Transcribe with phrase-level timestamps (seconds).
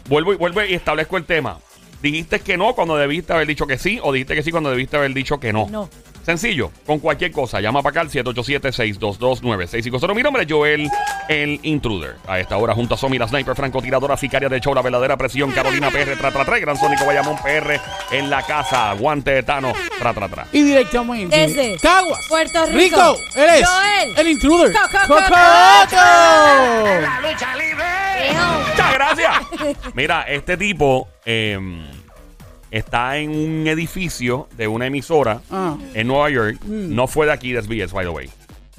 [0.08, 1.58] vuelvo, y- vuelvo y establezco el tema.
[2.00, 4.96] Dijiste que no cuando debiste haber dicho que sí, o dijiste que sí cuando debiste
[4.96, 5.66] haber dicho que no.
[5.68, 5.90] No.
[6.24, 7.60] Sencillo, con cualquier cosa.
[7.60, 10.14] Llama para acá al 787-622-9650.
[10.14, 10.88] Mi nombre es Joel,
[11.28, 12.16] el intruder.
[12.28, 15.50] A esta hora, junto a Somi, la sniper, francotiradora, sicaria de show, la verdadera presión,
[15.52, 17.80] Carolina PR, tra, tra, tra, y Gran Sónico Bayamón PR
[18.12, 18.92] en la casa.
[18.94, 20.46] Guante de Tano, tra, tra, tra.
[20.52, 21.36] Y directamente.
[21.36, 22.20] Desde Caguas.
[22.28, 23.16] Puerto Rico.
[23.36, 24.14] Él es Joel.
[24.18, 24.72] el intruder.
[24.72, 25.96] Co- co- co- ¡Cocoto!
[28.22, 28.60] Ejo.
[28.70, 29.32] Muchas gracias.
[29.94, 31.58] Mira, este tipo eh,
[32.70, 35.76] está en un edificio de una emisora Ah.
[35.94, 36.60] en Nueva York.
[36.64, 38.30] No fue de aquí, de SBS, by the way.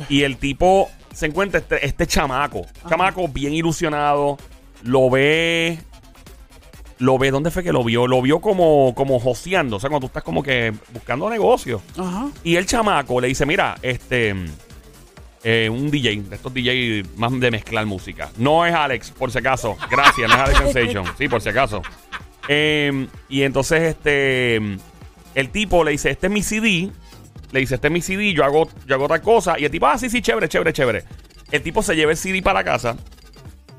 [0.10, 2.66] Y el tipo se encuentra este, este chamaco.
[2.88, 4.38] Chamaco bien ilusionado.
[4.84, 5.80] Lo ve.
[7.00, 8.06] Lo ve, ¿dónde fue que lo vio?
[8.08, 9.78] Lo vio como, como joseando.
[9.78, 11.82] O sea, cuando tú estás como que buscando negocio.
[11.98, 12.30] Ajá.
[12.44, 14.36] Y el chamaco le dice, mira, este...
[15.44, 18.30] eh, un DJ, de estos DJ más de mezclar música.
[18.38, 19.76] No es Alex, por si acaso.
[19.90, 21.06] Gracias, no es Alex Sensation.
[21.18, 21.82] Sí, por si acaso.
[22.54, 24.58] Eh, y entonces, este...
[25.36, 26.92] El tipo le dice, este es mi CD.
[27.52, 29.58] Le dice, este es mi CD, yo hago, yo hago otra cosa.
[29.58, 31.06] Y el tipo, ah, sí, sí, chévere, chévere, chévere.
[31.50, 32.98] El tipo se lleva el CD para casa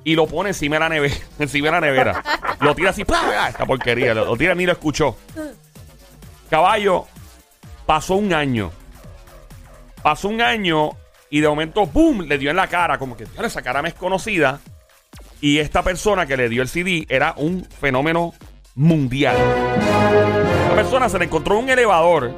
[0.04, 1.14] y lo pone encima de la nevera.
[1.38, 2.22] encima de la nevera.
[2.60, 3.44] Lo tira así, ¡pah!
[3.44, 4.14] Ah, esta porquería.
[4.14, 5.18] Lo, tira ni lo escuchó.
[6.48, 7.06] Caballo,
[7.84, 8.70] pasó un año.
[10.02, 10.92] Pasó un año
[11.28, 12.22] y de momento, ¡boom!
[12.22, 12.96] Le dio en la cara.
[12.98, 13.94] Como que, "Diablo, esa cara me es.
[15.42, 18.32] Y esta persona que le dio el CD era un fenómeno
[18.74, 19.36] mundial.
[20.68, 22.32] La persona se le encontró en un elevador.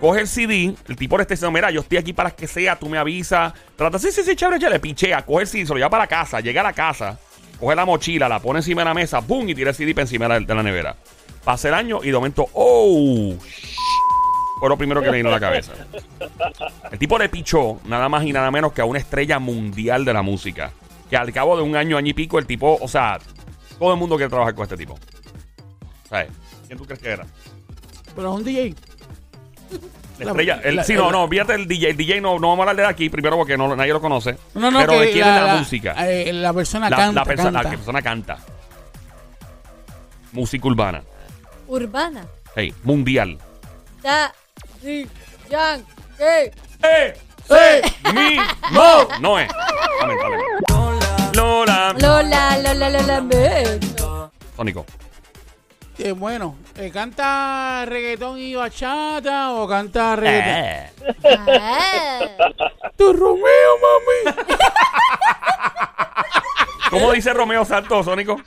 [0.00, 2.78] Coge el CD, el tipo le está diciendo, mira, yo estoy aquí para que sea,
[2.78, 3.54] tú me avisas.
[3.76, 4.78] Trata, sí, sí, sí, chévere, chévere.
[4.78, 7.18] Pichea, coge el CD, se lo lleva para la casa, llega a la casa,
[7.58, 9.48] coge la mochila, la pone encima de la mesa, ¡pum!
[9.48, 10.96] Y tira el CD para encima de la, nevera.
[11.44, 13.34] Pasa el año y de momento, ¡oh!
[14.60, 15.72] Fue lo primero que le vino a la cabeza.
[16.90, 20.12] El tipo le pichó nada más y nada menos que a una estrella mundial de
[20.12, 20.72] la música.
[21.08, 23.18] Que al cabo de un año, año y pico, el tipo, o sea,
[23.78, 24.98] todo el mundo quiere trabajar con este tipo.
[26.08, 26.28] ¿Sabes?
[26.66, 27.26] ¿Quién tú crees que era?
[28.14, 28.74] Pero es un DJ.
[30.18, 30.60] La La- estrella.
[30.64, 31.90] El, la- sí, no, la- no, fíjate el DJ.
[31.90, 34.36] El DJ no, no vamos a hablar de aquí, primero porque no, nadie lo conoce.
[34.54, 36.10] No, no, pero que de quién es la, música.
[36.10, 37.62] eh, la persona la, canta, la persona, canta.
[37.70, 38.38] la persona canta.
[40.32, 41.02] Música urbana.
[41.68, 42.26] Urbana.
[42.54, 43.38] Hey, mundial.
[44.02, 44.32] Da.
[44.82, 45.06] Di.
[45.50, 45.84] Yang.
[46.16, 46.52] ¿Qué?
[46.82, 47.14] ¡Eh!
[47.50, 47.82] ¡Eh!
[48.14, 48.36] ¡Mi!
[48.72, 49.08] ¡No!
[49.20, 49.48] No es.
[50.00, 50.64] Lamentablemente.
[51.34, 51.92] Lola.
[51.98, 53.80] Lola, Lola, Lola, me.
[55.98, 60.54] Eh, bueno, eh, ¿canta reggaetón y bachata o canta reggaetón?
[60.54, 61.38] Eh.
[61.48, 62.20] Ah.
[62.96, 64.36] Tu Romeo, mami.
[66.90, 68.38] ¿Cómo dice Romeo Santos, Sónico?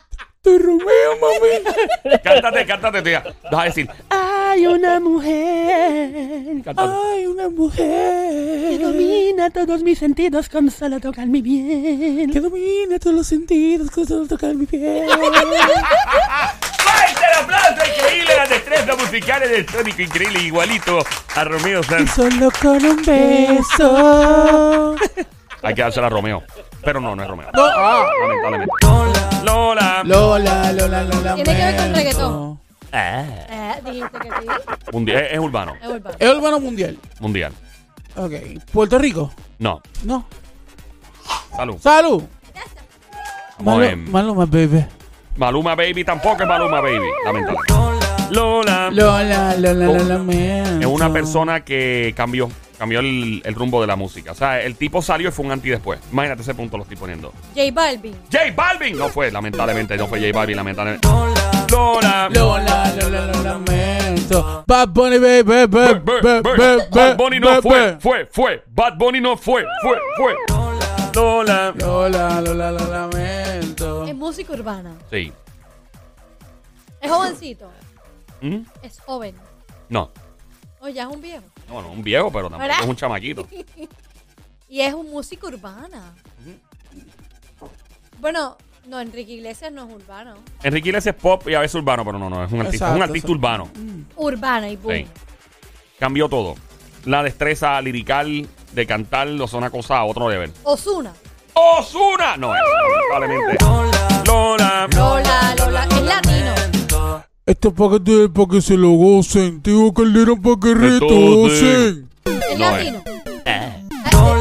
[0.43, 2.17] Tu Romeo, mami.
[2.23, 3.23] Cántate, cántate, tía.
[3.51, 6.61] Vas a decir, hay una mujer.
[6.63, 6.91] Cántate.
[7.03, 8.77] Ay, una mujer.
[8.77, 12.29] que domina todos mis sentidos con solo tocar mi piel.
[12.31, 15.07] Que domina todos los sentidos con solo tocar mi piel.
[17.13, 17.81] ¡Fuerte el aplauso!
[17.97, 20.01] Increíble las destrezas musicales del Sónico.
[20.01, 21.00] Increíble, igualito
[21.35, 22.15] a Romeo Y Santos.
[22.15, 24.95] solo con un beso.
[25.63, 26.44] Hay que dársela a Romeo.
[26.83, 27.50] Pero no, no es Romeo.
[27.53, 28.06] No, ah.
[28.21, 28.75] Lamentablemente.
[29.44, 30.01] Lola.
[30.06, 31.35] Lola, Lola, Lola.
[31.35, 32.59] Tiene que ver con reggaetón.
[32.91, 34.47] Eh, dijiste que sí.
[34.91, 35.75] Mundi- es, es urbano.
[35.81, 36.15] Es urbano.
[36.17, 36.97] Es urbano mundial.
[37.19, 37.53] Mundial.
[38.15, 38.31] Ok.
[38.71, 39.31] Puerto Rico.
[39.59, 39.81] No.
[40.03, 40.25] No.
[41.56, 41.77] Salud.
[41.79, 42.23] Salud.
[43.59, 43.97] Vamos a ver.
[43.97, 44.85] Malo, Maluma, baby.
[45.39, 47.07] Maluma Baby tampoco es Maluma Baby.
[47.24, 47.59] Lamentable.
[48.30, 48.89] Lola.
[48.91, 50.81] Lola, Lola, Lola, man.
[50.81, 52.50] Es una persona que cambió.
[52.77, 54.31] Cambió el, el rumbo de la música.
[54.31, 56.00] O sea, el tipo salió y fue un anti después.
[56.13, 57.33] Imagínate ese punto lo estoy poniendo.
[57.56, 58.15] J Balvin.
[58.31, 58.97] J Balvin.
[58.97, 59.97] No fue, lamentablemente.
[59.97, 61.07] No fue J Balvin, lamentablemente.
[61.07, 61.68] Lola.
[61.69, 64.63] Lola, Lola, Lola, lamento.
[64.68, 67.62] Bad Bunny, baby, baby, Bad baby, Bad Bunny no baby.
[67.62, 68.63] fue, fue, fue.
[68.68, 70.58] Bad Bunny no fue, fue, fue.
[71.15, 71.73] Lola.
[71.77, 74.06] Lola, Lola, Lola, lamento.
[74.06, 74.95] Es música urbana.
[75.09, 75.31] Sí.
[77.01, 77.69] Es jovencito.
[78.41, 78.59] ¿Mm?
[78.81, 79.35] Es joven.
[79.89, 80.11] No.
[80.81, 81.44] O ya es un viejo.
[81.67, 82.83] No, no, un viejo, pero tampoco ¿Verdad?
[82.83, 83.47] es un chamaquito.
[84.71, 86.13] Y es un música urbana.
[88.19, 88.56] Bueno,
[88.88, 90.35] no, Enrique Iglesias no es urbano.
[90.61, 92.91] Enrique Iglesias es pop y a veces urbano, pero no, no, es un artista, es
[92.91, 93.31] un Exacto, artista exacto.
[93.31, 93.71] urbano.
[94.15, 94.94] Urbana y boom.
[94.95, 95.07] Sí.
[95.97, 96.56] Cambió todo.
[97.05, 100.51] La destreza lirical de cantar lo son una cosa a otro nivel.
[100.63, 101.11] Osuna.
[101.53, 102.37] ¡Osuna!
[102.37, 102.61] No es,
[103.11, 103.65] lamentablemente.
[104.25, 104.87] Lola.
[104.95, 105.83] Lola, Lola.
[105.89, 107.23] Es latino.
[107.45, 109.61] Esto es para que, para que se lo gocen.
[109.61, 112.09] Tío Calderón para que retocen.
[112.25, 112.93] Es No es.
[112.93, 113.03] latino.
[114.11, 114.38] Lola.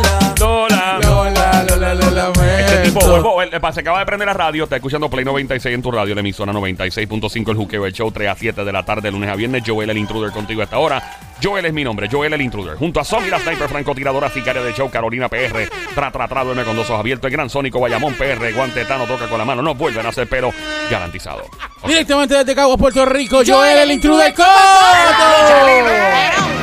[2.95, 5.91] Vuelvo, él, él, se acaba de prender la radio, está escuchando Play 96 en tu
[5.91, 9.31] radio, la emisora 96.5, el juqueo, el show 3 a 7 de la tarde, lunes
[9.31, 9.63] a viernes.
[9.67, 11.03] Joel el intruder contigo a esta hora.
[11.43, 12.77] Joel es mi nombre, Joel el intruder.
[12.77, 16.65] Junto a Zombie, la sniper francotiradora, sicaria de show, Carolina PR, tra, tra, tra, duerme
[16.65, 19.75] con dos ojos abiertos, el gran Sónico, Bayamón PR, guantetano, toca con la mano, no
[19.75, 20.53] vuelven a hacer pero
[20.91, 21.45] garantizado.
[21.81, 21.89] Ok.
[21.89, 26.58] Directamente desde Caguas, Puerto Rico, Joel, Joel, el el intruder intruder Coto.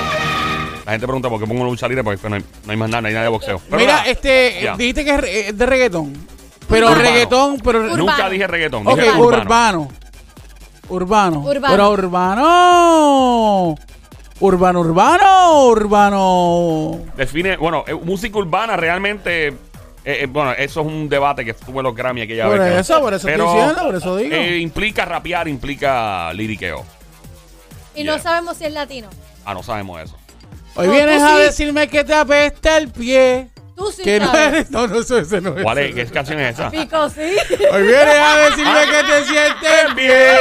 [0.85, 3.01] La gente pregunta por qué pongo lucha libre, porque no hay, no hay más nada,
[3.01, 3.59] no hay nada de boxeo.
[3.69, 4.75] Pero Mira, nada, este, Ya.
[4.77, 6.13] dijiste que es re- es de reggaetón.
[6.69, 7.01] Pero Urbano.
[7.03, 7.79] reggaetón, pero...
[7.79, 7.97] Urbano.
[7.97, 9.25] Nunca dije reggaetón, Ok, dije urbano.
[9.43, 9.87] urbano.
[10.89, 11.39] Urbano.
[11.41, 11.69] Urbano.
[11.71, 13.75] Pero urbano.
[14.39, 16.99] Urbano, urbano, urbano.
[17.15, 19.47] Define, bueno, eh, música urbana realmente.
[19.47, 19.55] eh,
[20.03, 22.67] eh, bueno, eso es un debate que estuvo en los Grammy aquella Por vez.
[22.67, 22.79] creo.
[22.79, 24.35] eso, por eso estoy diciendo, por eso digo.
[24.35, 26.83] eh, implica rapear, implica liriqueo.
[27.95, 28.17] Y Yeah.
[28.17, 29.07] no sabemos si es latino.
[29.45, 30.15] Ah, no sabemos eso.
[30.75, 31.41] Hoy No, vienes a sí.
[31.43, 33.49] decirme que te apesta el pie.
[33.75, 34.71] Tú sí Que no eres.
[34.71, 35.63] No, no, eso, ese no es.
[35.63, 35.95] ¿Cuál es?
[35.95, 36.69] ¿Qué canción es esa?
[36.71, 37.21] Pico, sí.
[37.71, 40.37] Hoy vienes a decirme que te sientes bien.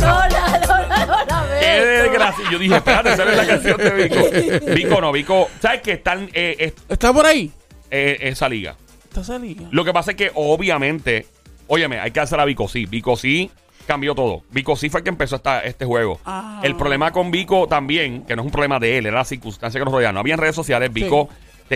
[0.00, 1.46] Lola, Lola, Lola.
[1.60, 2.44] ¡Qué desgracia!
[2.50, 4.64] Yo dije, espérate, esa es la canción de Vico.
[4.74, 5.48] Vico no, Vico.
[5.60, 7.50] ¿Sabes que están eh, es- ¿Está por ahí?
[7.90, 8.76] eh, esa liga?
[9.08, 9.62] Está salida.
[9.70, 11.26] Lo que pasa es que, obviamente,
[11.66, 12.86] óyeme, hay que hacer a Vico sí.
[12.86, 13.50] Vico sí
[13.88, 14.42] cambió todo.
[14.50, 16.20] Vico sí fue el que empezó esta, este juego.
[16.24, 16.60] Ah.
[16.62, 19.80] El problema con Vico también, que no es un problema de él, era la circunstancia
[19.80, 20.12] que nos rodea.
[20.12, 20.92] No había en redes sociales.
[20.92, 21.28] Vico,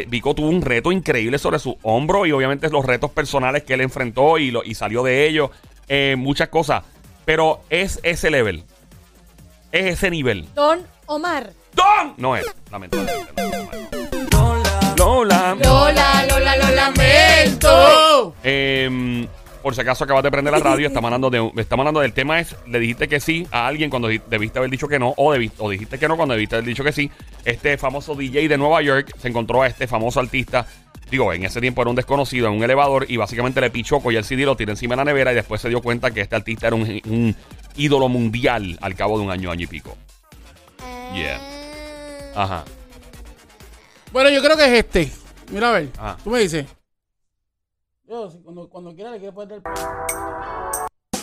[0.07, 3.81] Vico tuvo un reto increíble sobre su hombro y obviamente los retos personales que él
[3.81, 5.51] enfrentó y, lo, y salió de ellos.
[5.89, 6.85] eh, muchas cosas.
[7.25, 8.63] Pero es ese level.
[9.73, 10.47] Es ese nivel.
[10.55, 11.51] Don Omar.
[11.75, 12.15] ¡Don!
[12.19, 13.33] No es, lamentablemente.
[14.31, 14.63] no,
[14.97, 15.57] Lola.
[15.63, 16.71] Lola, Lola, Lola.
[16.73, 18.35] ¡Lamento!
[18.45, 19.27] Eh,
[19.63, 22.41] por si acaso acabas de prender la radio, estamos hablando, de, estamos hablando del tema
[22.41, 25.53] es, le dijiste que sí a alguien cuando debiste haber dicho que no, o, debi-
[25.59, 27.11] o dijiste que no cuando debiste haber dicho que sí.
[27.45, 30.67] Este famoso DJ de Nueva York se encontró a este famoso artista,
[31.11, 34.19] digo, en ese tiempo era un desconocido, en un elevador, y básicamente le pichó, cogió
[34.19, 36.37] el CD, lo tiró encima de la nevera, y después se dio cuenta que este
[36.37, 37.37] artista era un, un
[37.77, 39.97] ídolo mundial al cabo de un año, año y pico.
[41.15, 41.41] Yeah.
[42.35, 42.65] Ajá.
[44.13, 45.11] Bueno, yo creo que es este.
[45.51, 45.89] Mira a ver.
[45.99, 46.17] Ajá.
[46.25, 46.65] Tú me dices.
[48.13, 49.63] Yo, cuando, cuando quiera le poner el.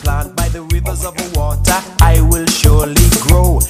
[0.02, 3.60] plant by the rivers of water, I will surely grow.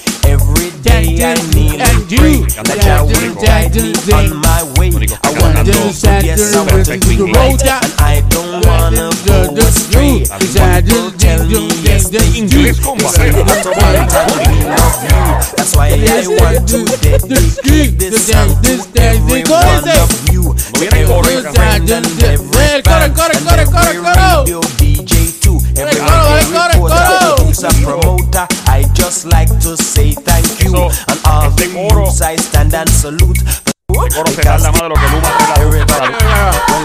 [0.60, 4.92] Every day I kneel and pray that Jah will guide me on my way.
[5.24, 9.56] I wanna go to yes, I want to be right, and I don't wanna go
[9.56, 10.20] astray.
[10.28, 13.40] When people tell me yes, they Inglés con barrera.
[13.40, 15.24] not to want to love you.
[15.56, 20.44] That's why I want to dedicate this song to every one of you.
[20.52, 23.36] No viene el coro, Every esa friend and every El coro, el fan coro, el
[23.38, 24.44] and coro, el coro, el every coro.
[24.44, 25.56] radio DJ too.
[25.74, 27.19] Every coro, el radio coro, el reporter
[27.58, 28.46] a promoter.
[28.66, 30.70] I just like to say thank you.
[30.70, 33.40] Eso, And all este the youths I stand and salute.
[33.88, 35.30] El coro se tarda más de lo que Luma.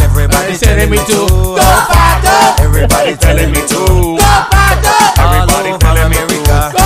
[0.02, 2.64] Everybody, telling me to go pato.
[2.64, 6.72] Everybody telling me to ¡Go, all Everybody telling me America.
[6.74, 6.80] ¡Go!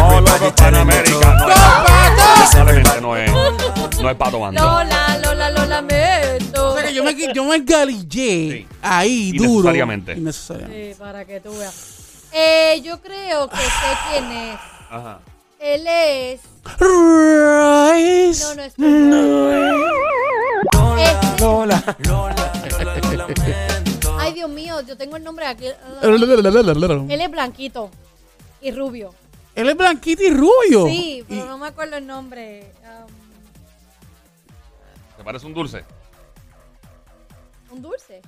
[0.00, 1.46] All Everybody telling me to pato!
[2.54, 3.30] Lamentablemente no es,
[4.02, 4.62] no es pato bando.
[4.62, 6.72] Lola, Lola, Lola, lamento.
[6.72, 8.66] O sea que yo me, yo me engalillé Sí.
[8.82, 9.50] ahí duro.
[9.70, 10.12] Innecesariamente.
[10.12, 10.92] Innecesariamente.
[10.94, 12.03] Sí, para que tú veas.
[12.36, 14.58] Eh, yo creo que sé quién es.
[14.90, 15.20] Ajá.
[15.60, 16.40] Él es.
[16.80, 18.44] Rice.
[18.44, 18.74] No, no es.
[18.74, 18.80] Este-
[21.40, 21.96] Lola,
[24.18, 25.66] Ay, Dios mío, yo tengo el nombre aquí.
[25.66, 25.76] Él
[27.10, 27.90] Él es blanquito
[28.60, 29.14] y rubio.
[29.68, 30.86] es blanquito y rubio.
[30.86, 32.72] Sí, Y- pero no me acuerdo el nombre.
[32.82, 33.12] Um,
[35.18, 35.84] ¿Te parece un dulce?
[37.70, 38.22] un dulce.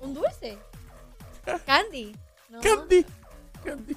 [0.00, 0.58] Un dulce.
[1.66, 2.14] Candy.
[2.48, 2.60] No.
[2.60, 3.04] Candy.
[3.64, 3.96] Candy.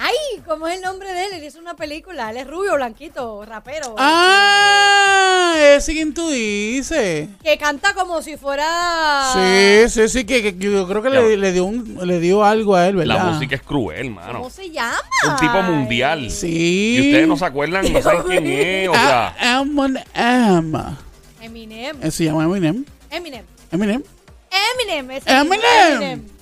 [0.00, 0.14] Ay,
[0.46, 1.32] ¿cómo es el nombre de él?
[1.34, 2.30] Él hizo una película.
[2.30, 3.96] Él es rubio, blanquito, rapero.
[3.98, 7.28] Ah, ese quien tú dices.
[7.42, 8.64] Que canta como si fuera.
[9.32, 12.76] Sí, sí, sí, que, que yo creo que le, le dio un, le dio algo
[12.76, 13.16] a él, ¿verdad?
[13.16, 14.34] La música es cruel, mano.
[14.38, 15.00] ¿Cómo se llama?
[15.26, 16.30] Un tipo mundial.
[16.30, 16.94] Sí.
[16.96, 19.34] Y ustedes no se acuerdan, no saben quién es, o sea.
[19.40, 20.04] Ah, Eminem.
[20.14, 20.78] M.
[21.40, 21.96] Eminem.
[22.04, 22.84] Eh, Se llama Eminem.
[23.10, 23.44] Eminem.
[23.72, 24.02] Eminem.
[24.50, 25.20] Eminem.
[25.26, 26.37] Eminem.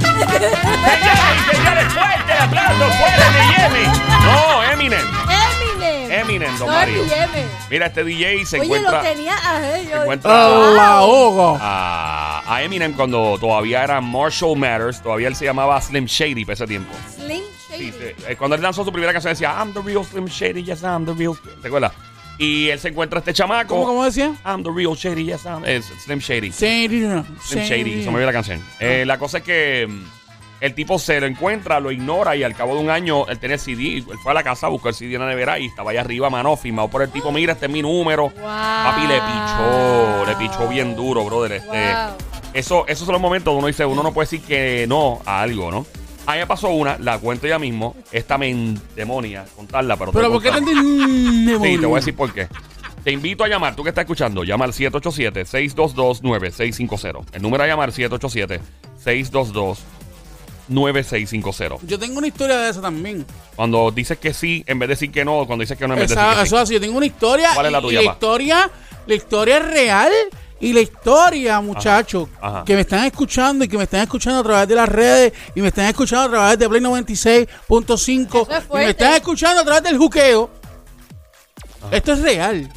[0.00, 3.86] Y señores, fuerte el aplauso fuera de Yemi.
[4.24, 5.06] No, Eminem.
[5.28, 6.10] Eminem.
[6.12, 7.02] Eminem, don no Mario.
[7.02, 7.48] Eminem.
[7.70, 8.98] Mira, este DJ se Oye, encuentra.
[8.98, 9.34] lo tenía.
[9.36, 11.58] Se yo- encuentra A la ahogo.
[11.60, 16.54] a, a Eminem cuando todavía era Marshall Matters, todavía él se llamaba Slim Shady para
[16.54, 16.92] ese tiempo.
[17.14, 17.92] Slim Shady.
[17.92, 18.24] Sí, sí.
[18.28, 21.06] Eh, Cuando él lanzó su primera canción decía I'm the real Slim Shady, yes I'm
[21.06, 21.34] the real.
[21.62, 21.92] ¿Te acuerdas?
[22.42, 23.74] Y él se encuentra este chamaco.
[23.74, 24.32] ¿Cómo, cómo decía?
[24.46, 25.62] I'm the real Shady, yes I'm.
[25.66, 26.50] Es Slim Shady.
[26.50, 27.02] Shady.
[27.42, 28.64] Slim Shady, se me olvidó la canción.
[28.80, 30.02] Eh, la cosa es que mm,
[30.62, 33.56] el tipo se lo encuentra, lo ignora y al cabo de un año él tenía
[33.56, 33.98] el CD.
[33.98, 36.30] Él fue a la casa, buscó el CD en la nevera y estaba allá arriba,
[36.30, 37.30] mano, firmado por el tipo.
[37.30, 38.30] Mira, este es mi número.
[38.30, 38.42] Wow.
[38.42, 41.52] Papi le pichó, le pichó bien duro, brother.
[41.52, 42.16] Este, Wow.
[42.54, 45.42] eso, esos son los momentos donde uno dice, uno no puede decir que no a
[45.42, 45.86] algo, ¿no?
[46.30, 47.96] A mí me pasó una, la cuento ya mismo.
[48.12, 50.12] Esta me endemonia contarla, pero.
[50.12, 51.60] Pero ¿por qué te entiendes?
[51.60, 52.46] Sí, te voy a decir por qué.
[53.02, 57.24] Te invito a llamar, tú que estás escuchando, llama al 787-622-9650.
[57.32, 57.90] El número a llamar
[60.70, 61.78] 787-622-9650.
[61.86, 63.26] Yo tengo una historia de eso también.
[63.56, 66.00] Cuando dices que sí, en vez de decir que no, cuando dices que no, en
[66.00, 66.62] vez de decir que eso sí.
[66.62, 66.74] así.
[66.74, 67.50] Yo tengo una historia.
[67.54, 68.12] ¿Cuál es la y- tuya, y pa?
[68.12, 68.70] historia,
[69.06, 70.12] la historia es real.
[70.62, 72.64] Y la historia, muchachos, ajá.
[72.66, 75.62] que me están escuchando y que me están escuchando a través de las redes y
[75.62, 77.46] me están escuchando a través de Play 96.5
[78.42, 78.84] Eso es y fuerte.
[78.84, 80.50] me están escuchando a través del juqueo.
[81.90, 82.70] Esto es real.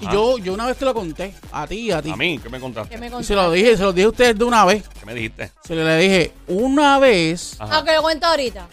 [0.00, 2.10] Y yo, yo una vez te lo conté, a ti, a ti.
[2.10, 2.90] A mí, ¿qué me contaste?
[2.94, 3.34] Que me Y contaste.
[3.34, 4.84] se lo dije, se lo dije a ustedes de una vez.
[4.98, 5.50] ¿Qué me dijiste?
[5.64, 7.56] Se le dije, una vez.
[7.58, 7.76] Ajá.
[7.76, 8.66] Aunque lo cuento ahorita.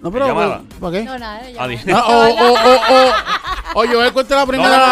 [0.00, 0.34] No, pero?
[0.34, 1.04] ¿para ¿para qué?
[1.04, 1.48] No, nada.
[1.48, 1.62] ya.
[1.62, 4.86] Ah, No, o, o, o, o, o yo le cuento la primera ¿qué pasó?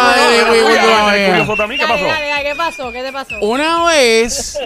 [2.05, 2.91] dale, dale, ¿Qué pasó?
[2.91, 3.35] ¿Qué te pasó?
[3.41, 4.57] Una vez,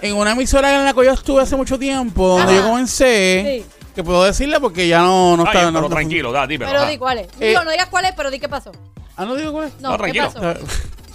[0.00, 3.66] en una emisora en la que yo estuve hace mucho tiempo, donde yo comencé, Sí.
[3.94, 5.70] que puedo decirle porque ya no, no Ay, está.
[5.72, 6.70] pero tranquilo, da, dímelo.
[6.70, 6.90] Pero ajá.
[6.90, 7.26] di cuál es.
[7.38, 8.72] Eh, Digo, no digas cuál es, pero di qué pasó.
[9.20, 9.80] Ah, no digo cuál es.
[9.80, 10.32] No, No, ¿qué tranquilo.
[10.32, 10.66] pasó?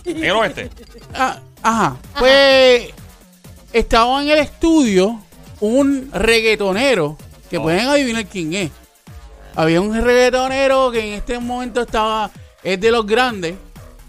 [0.05, 0.69] En el oeste.
[1.15, 1.97] Ah, ajá.
[2.19, 2.89] Pues
[3.73, 5.19] estaba en el estudio
[5.59, 7.17] un reggaetonero,
[7.49, 7.63] que Oh.
[7.63, 8.71] pueden adivinar quién es.
[9.55, 12.29] Había un reggaetonero que en este momento estaba,
[12.61, 13.55] es de los grandes.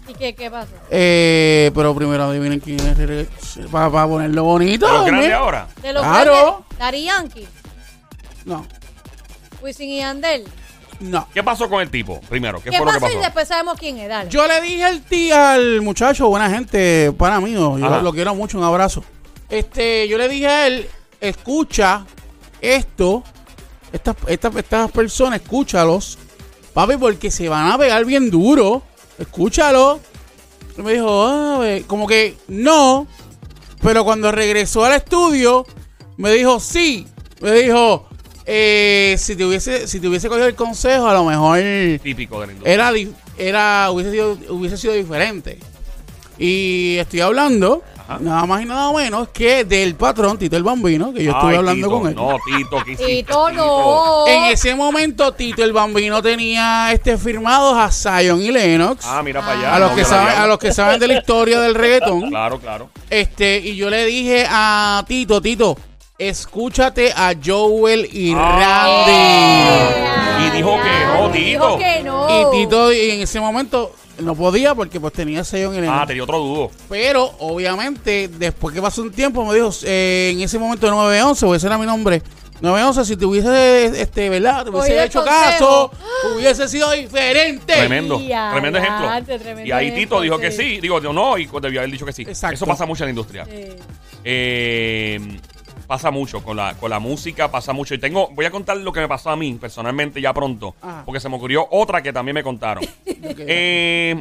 [0.07, 0.71] ¿Y qué, qué pasó?
[0.91, 4.85] Eh, pero primero adivinen quién es el regga- para, para ponerlo bonito.
[4.87, 5.67] ¿De los grandes ahora?
[5.81, 6.33] De los Claro.
[6.69, 7.47] grandes, Daddy Yankee,
[8.45, 8.65] No,
[9.61, 10.45] Wisin y Andel.
[10.99, 11.27] No.
[11.33, 12.19] ¿Qué pasó con el tipo?
[12.21, 13.13] Primero, ¿qué, ¿Qué, fue lo que pasó?
[13.13, 14.29] Y después sabemos quién es, dale.
[14.29, 18.01] Yo le dije al tío, al muchacho, buena gente, para mí, yo Ajá.
[18.01, 19.03] lo quiero mucho, un abrazo.
[19.49, 20.89] Este, yo le dije a él,
[21.21, 22.05] escucha
[22.61, 23.23] esto,
[23.91, 26.17] estas, estas, estas personas, escúchalos,
[26.73, 28.83] papi, porque se van a pegar bien duro,
[29.17, 29.99] escúchalo.
[30.77, 33.07] Y me dijo, ah, ve, como que no,
[33.81, 35.65] pero cuando regresó al estudio,
[36.17, 37.07] me dijo sí,
[37.41, 38.07] me dijo,
[38.49, 41.59] eh, si te hubiese, si te hubiese cogido el consejo, a lo mejor
[42.01, 42.73] Típico de la industria.
[42.73, 42.91] era,
[43.37, 45.59] era hubiese, sido, hubiese sido diferente.
[46.39, 48.19] Y estoy hablando, Ajá.
[48.21, 51.57] nada más y nada menos que del patrón Tito el Bambino, que yo estuve Ay,
[51.57, 52.15] hablando Tito, con él.
[52.15, 53.15] No, Tito, ¿qué hiciste?
[53.23, 54.27] Tito, no.
[54.27, 59.03] En ese momento, Tito el Bambino tenía este firmados a Zion y Lennox.
[59.07, 59.75] Ah, mira para allá.
[59.75, 60.43] a, los no, que saben, allá.
[60.43, 62.29] a los que saben de la historia del reggaetón.
[62.29, 62.89] Claro, claro.
[63.09, 65.75] Este, y yo le dije a Tito, Tito,
[66.17, 69.11] escúchate a Joel y Randy.
[70.47, 71.49] Y dijo que no, Tito.
[71.49, 72.27] Dijo que no.
[72.29, 76.05] Y Tito y en ese momento no podía porque pues tenía sello en el Ah,
[76.07, 76.71] tenía otro dudo.
[76.89, 81.55] Pero obviamente después que pasó un tiempo me dijo, eh, en ese momento 911, o
[81.55, 82.23] ese era mi nombre,
[82.61, 84.63] 911, si te hubiese, este, ¿verdad?
[84.63, 85.91] Te hubiese hecho consejo.
[85.91, 85.91] caso,
[86.35, 87.73] hubiese sido diferente.
[87.75, 88.17] Tremendo.
[88.17, 89.07] Tremendo ejemplo.
[89.07, 90.75] adelante, tremendo y ahí Tito ejemplo, dijo que sí.
[90.75, 90.81] sí.
[90.81, 92.23] Digo, yo no, y debió haber dicho que sí.
[92.23, 92.55] Exacto.
[92.55, 93.45] Eso pasa mucho en la industria.
[93.45, 93.75] Sí.
[94.23, 95.39] Eh,
[95.87, 97.95] pasa mucho con la, con la música, pasa mucho.
[97.95, 100.75] Y tengo, voy a contar lo que me pasó a mí personalmente ya pronto.
[100.81, 101.03] Ajá.
[101.05, 102.83] Porque se me ocurrió otra que también me contaron.
[103.49, 104.15] Eh,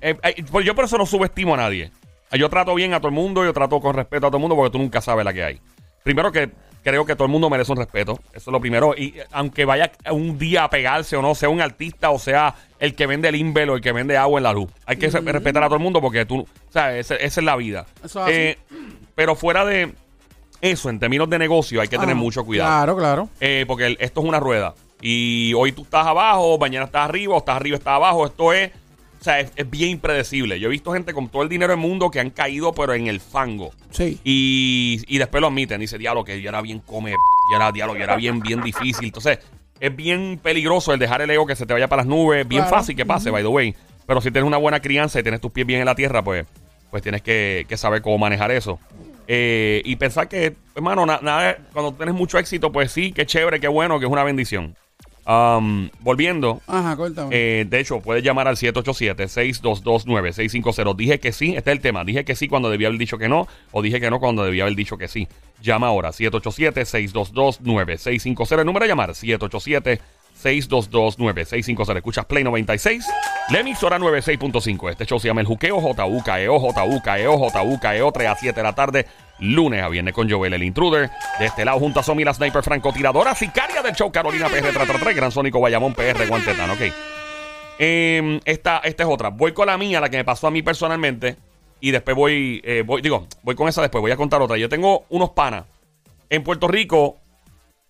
[0.00, 1.90] eh, eh, pues yo por eso no subestimo a nadie.
[2.32, 4.54] Yo trato bien a todo el mundo, yo trato con respeto a todo el mundo
[4.54, 5.60] porque tú nunca sabes la que hay.
[6.02, 6.50] Primero que
[6.82, 8.18] creo que todo el mundo merece un respeto.
[8.32, 8.94] Eso es lo primero.
[8.96, 12.94] Y aunque vaya un día a pegarse o no, sea un artista o sea el
[12.94, 14.70] que vende el Invel o el que vende agua en la luz.
[14.86, 17.56] Hay que respetar a todo el mundo porque tú, o sea, esa, esa es la
[17.56, 17.86] vida.
[18.04, 18.26] Eso.
[18.28, 18.58] Eh,
[19.14, 19.92] pero fuera de,
[20.60, 22.68] Eso, en términos de negocio, hay que tener Ah, mucho cuidado.
[22.70, 23.28] Claro, claro.
[23.40, 24.74] Eh, porque el- esto es una rueda.
[25.00, 28.26] Y hoy tú estás abajo, mañana estás arriba, o estás arriba, estás abajo.
[28.26, 28.72] Esto es,
[29.20, 30.58] o sea, es, es bien impredecible.
[30.58, 33.06] Yo he visto gente con todo el dinero del mundo que han caído, pero en
[33.06, 33.70] el fango.
[33.90, 34.18] Sí.
[34.24, 35.80] Y, y después lo admiten.
[35.80, 39.04] Dice, diablo, que yo era bien come, yo era, diablo, yo era bien, bien difícil.
[39.06, 39.38] Entonces,
[39.78, 42.48] es bien peligroso el dejar el ego que se te vaya para las nubes.
[42.48, 42.76] Bien Claro.
[42.78, 43.76] fácil que pase, by the way.
[44.08, 46.44] Pero si tienes una buena crianza y tienes tus pies bien en la tierra, pues,
[46.90, 48.80] pues tienes que, que saber cómo manejar eso.
[49.30, 53.60] Eh, y pensar que, hermano, na- nada, cuando tienes mucho éxito, pues sí, qué chévere,
[53.60, 54.74] qué bueno, que es una bendición.
[55.26, 57.28] Um, volviendo, Ajá, cuéntame.
[57.36, 60.94] eh, de hecho, puedes llamar al 787-622-9650.
[60.96, 62.02] Dije que sí, este es el tema.
[62.04, 64.62] Dije que sí cuando debía haber dicho que no, o dije que no cuando debía
[64.64, 65.28] haber dicho que sí.
[65.60, 68.60] Llama ahora, 787-622-9650.
[68.60, 69.10] El número a llamar,
[70.42, 71.96] 787-622-9650.
[71.96, 73.06] Escuchas Play 96,
[73.50, 74.90] la emisora 96.5.
[74.90, 79.06] Este show se llama El Juqueo, JUKEO, JUKEO, JUKEO, 3 a 7 de la tarde,
[79.40, 81.10] lunes a viernes con Joel, el intruder.
[81.38, 85.16] De este lado, junto a Somi, la sniper francotiradora, sicaria del show, Carolina PR, 333,
[85.16, 86.80] Gran Sónico, Bayamón, PR, Guantetano, ok.
[87.78, 89.30] Eh, esta, esta es otra.
[89.30, 91.36] Voy con la mía, la que me pasó a mí personalmente.
[91.80, 94.02] Y después voy, eh, voy, digo, voy con esa después.
[94.02, 94.56] Voy a contar otra.
[94.56, 95.64] Yo tengo unos panas.
[96.28, 97.18] En Puerto Rico,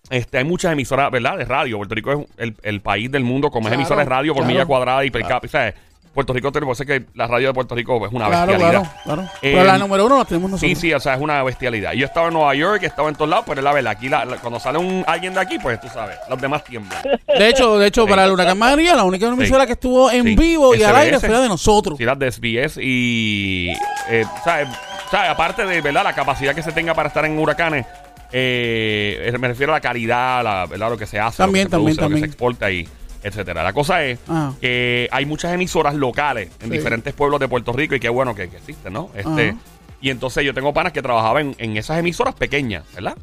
[0.09, 1.37] este, hay muchas emisoras, ¿verdad?
[1.37, 1.77] De radio.
[1.77, 4.43] Puerto Rico es el, el país del mundo con más Claro, emisoras de radio por
[4.43, 4.53] claro.
[4.53, 5.51] milla cuadrada y per cápita.
[5.59, 5.75] ¿sabes?
[6.11, 8.81] Puerto Rico, tenemos sé que la radio de Puerto Rico es una claro, bestialidad.
[8.81, 9.21] claro, claro.
[9.43, 10.69] Eh, Pero la número uno la tenemos nosotros.
[10.71, 11.93] Sí, sí, o sea, es una bestialidad.
[11.93, 14.25] Yo estaba en Nueva York, estaba en todos lados, pero es la verdad, aquí la-
[14.25, 16.99] la- cuando sale un, alguien de aquí, pues tú sabes, los demás tiemblan.
[17.27, 19.67] De hecho, de hecho, para el huracán María, la única emisora Sí.
[19.67, 20.35] que estuvo en Sí.
[20.35, 20.99] vivo y al SBS.
[21.05, 21.97] aire fue la de nosotros.
[21.97, 23.69] Sí, las de SBS y,
[24.09, 24.67] eh, ¿sabes?
[25.11, 25.29] ¿sabes?
[25.29, 26.03] Aparte de, ¿verdad?
[26.03, 27.85] La capacidad que se tenga para estar en huracanes,
[28.31, 30.89] eh, me refiero a la calidad, la, ¿verdad?
[30.89, 32.87] Lo que se hace, También, lo que se produce, también, lo que se exporta y
[33.23, 33.63] etcétera.
[33.63, 34.53] La cosa es Ah.
[34.61, 36.77] que hay muchas emisoras locales en Sí.
[36.77, 39.09] diferentes pueblos de Puerto Rico y qué bueno que, que existen, ¿no?
[39.15, 39.57] Este, Ajá.
[40.01, 43.17] y entonces yo tengo panas que trabajaban en, en esas emisoras pequeñas, ¿verdad?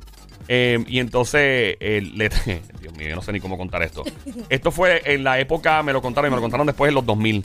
[0.48, 2.28] Eh, y entonces, eh, le-
[2.80, 4.04] Dios mío, yo no sé ni cómo contar esto.
[4.48, 7.06] Esto fue en la época, me lo contaron y me lo contaron después en los
[7.06, 7.44] 2000,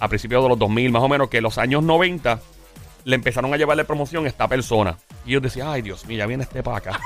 [0.00, 2.40] a principios de los 2000, más o menos, que en los años 90
[3.04, 4.96] le empezaron a llevarle promoción a esta persona.
[5.24, 7.00] Y yo decía, ay, Dios mío, ya viene este para acá.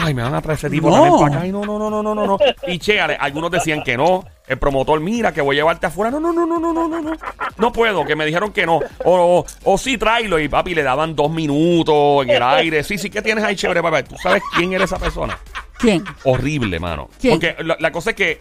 [0.00, 0.94] Ay, me van a traer ese tipo No.
[0.94, 1.40] también para acá.
[1.42, 2.38] Ay, no, no, no, no, no, no, no.
[2.68, 4.24] Y chéale, algunos decían que no.
[4.46, 6.10] El promotor, mira, que voy a llevarte afuera.
[6.10, 7.12] No, no, no, no, no, no, no, no.
[7.58, 8.76] No puedo, que me dijeron que no.
[8.76, 10.38] O, o, o sí, tráelo.
[10.38, 12.82] Y papi, le daban dos minutos en el aire.
[12.84, 14.02] Sí, sí, ¿qué tienes ahí, chévere, papá?
[14.04, 15.36] ¿Tú sabes quién era esa persona?
[15.78, 16.04] ¿Quién?
[16.24, 17.08] Horrible, mano.
[17.20, 17.34] ¿Quién?
[17.40, 18.40] Porque la, la cosa es que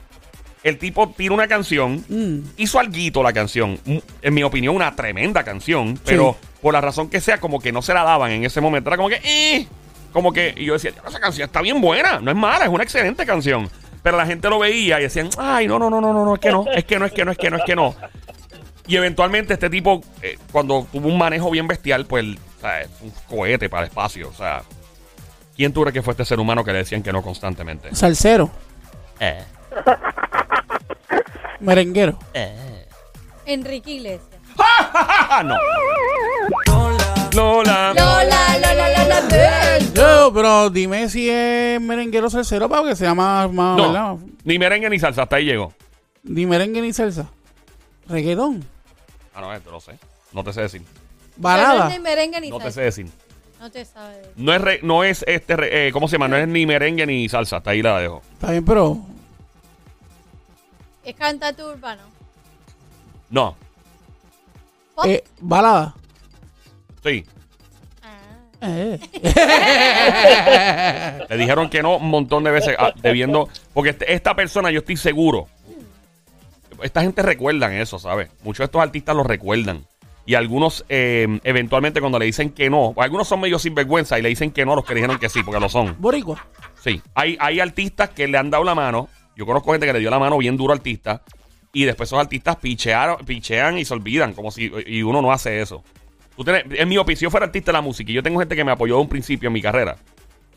[0.69, 2.39] el tipo tira una canción, Mm.
[2.57, 3.79] hizo alguito la canción.
[3.85, 5.99] Mm, En mi opinión, una tremenda canción.
[6.05, 8.89] Pero por la razón que sea, como que no se la daban en ese momento.
[8.89, 9.67] Era como que, eh.
[10.13, 12.19] Como que, y yo decía, esa canción está bien buena.
[12.19, 13.69] No es mala, es una excelente canción.
[14.01, 16.39] Pero la gente lo veía y decían, ay, no, no, no, no, no, no, es
[16.39, 17.95] que no, es que no, es que no, es que no, es que no.
[18.87, 22.89] Y eventualmente este tipo, eh, cuando tuvo un manejo bien bestial, pues, o sea, es
[23.01, 24.29] un cohete para el espacio.
[24.29, 24.63] O sea,
[25.57, 27.93] ¿quién tú crees que fue este ser humano que le decían que no constantemente?
[27.93, 28.49] Salsero.
[29.19, 29.43] Eh,
[31.59, 32.17] Merenguero.
[33.45, 34.27] Enrique Iglesias.
[34.59, 35.55] ¡Ah, no!
[36.65, 37.93] Lola.
[37.93, 38.57] Lola, Lola,
[38.89, 39.79] Lola, Lola.
[39.93, 44.15] Yo, pero dime si es merenguero salsero para que sea más, más No, ¿verdad?
[44.43, 45.73] ni merengue ni salsa, hasta ahí llegó.
[46.23, 47.27] Ni merengue ni salsa.
[48.07, 48.63] Reggaetón.
[49.33, 49.97] Ah, no, esto no sé.
[50.33, 50.81] No te sé decir.
[50.81, 50.87] No
[51.37, 51.87] Balada.
[51.89, 52.75] es ni merengue ni No te salsa.
[52.75, 53.07] sé decir.
[53.59, 54.15] No te sabe.
[54.17, 56.27] de- No es, re- no es este, re- eh, ¿cómo se llama?
[56.27, 58.21] No es ni merengue ni salsa, hasta ahí la dejo.
[58.33, 58.97] Está bien, pero.
[61.07, 62.01] Es cantante urbano.
[63.29, 63.55] No,
[64.93, 65.05] Pop.
[65.05, 65.95] Eh, balada.
[67.01, 67.23] sí.
[68.03, 68.67] Ah.
[68.67, 68.99] Eh.
[71.29, 73.47] Le dijeron que no un montón de veces, ah, debiendo.
[73.73, 75.47] Porque este- esta persona, yo estoy seguro.
[76.81, 78.29] Esta gente recuerdan eso, ¿sabes?
[78.43, 79.85] Muchos de estos artistas lo recuerdan.
[80.25, 84.27] Y algunos, eh, eventualmente, cuando le dicen que no, algunos son medio sinvergüenza y le
[84.27, 85.95] dicen que no a los que dijeron que sí, porque lo son.
[85.99, 86.45] Boricua.
[86.83, 87.01] Sí.
[87.15, 89.07] Hay, hay artistas que le han dado la mano.
[89.37, 91.21] Yo conozco gente que le dio la mano bien duro al artista.
[91.71, 94.33] Y después esos artistas pichearon, pichean y se olvidan.
[94.33, 94.69] Como si.
[94.87, 95.83] Y uno no hace eso.
[96.35, 98.39] Tú tienes- en mi opinión, si yo fuera artista de la música y yo tengo
[98.39, 99.95] gente que me apoyó de un principio en mi carrera,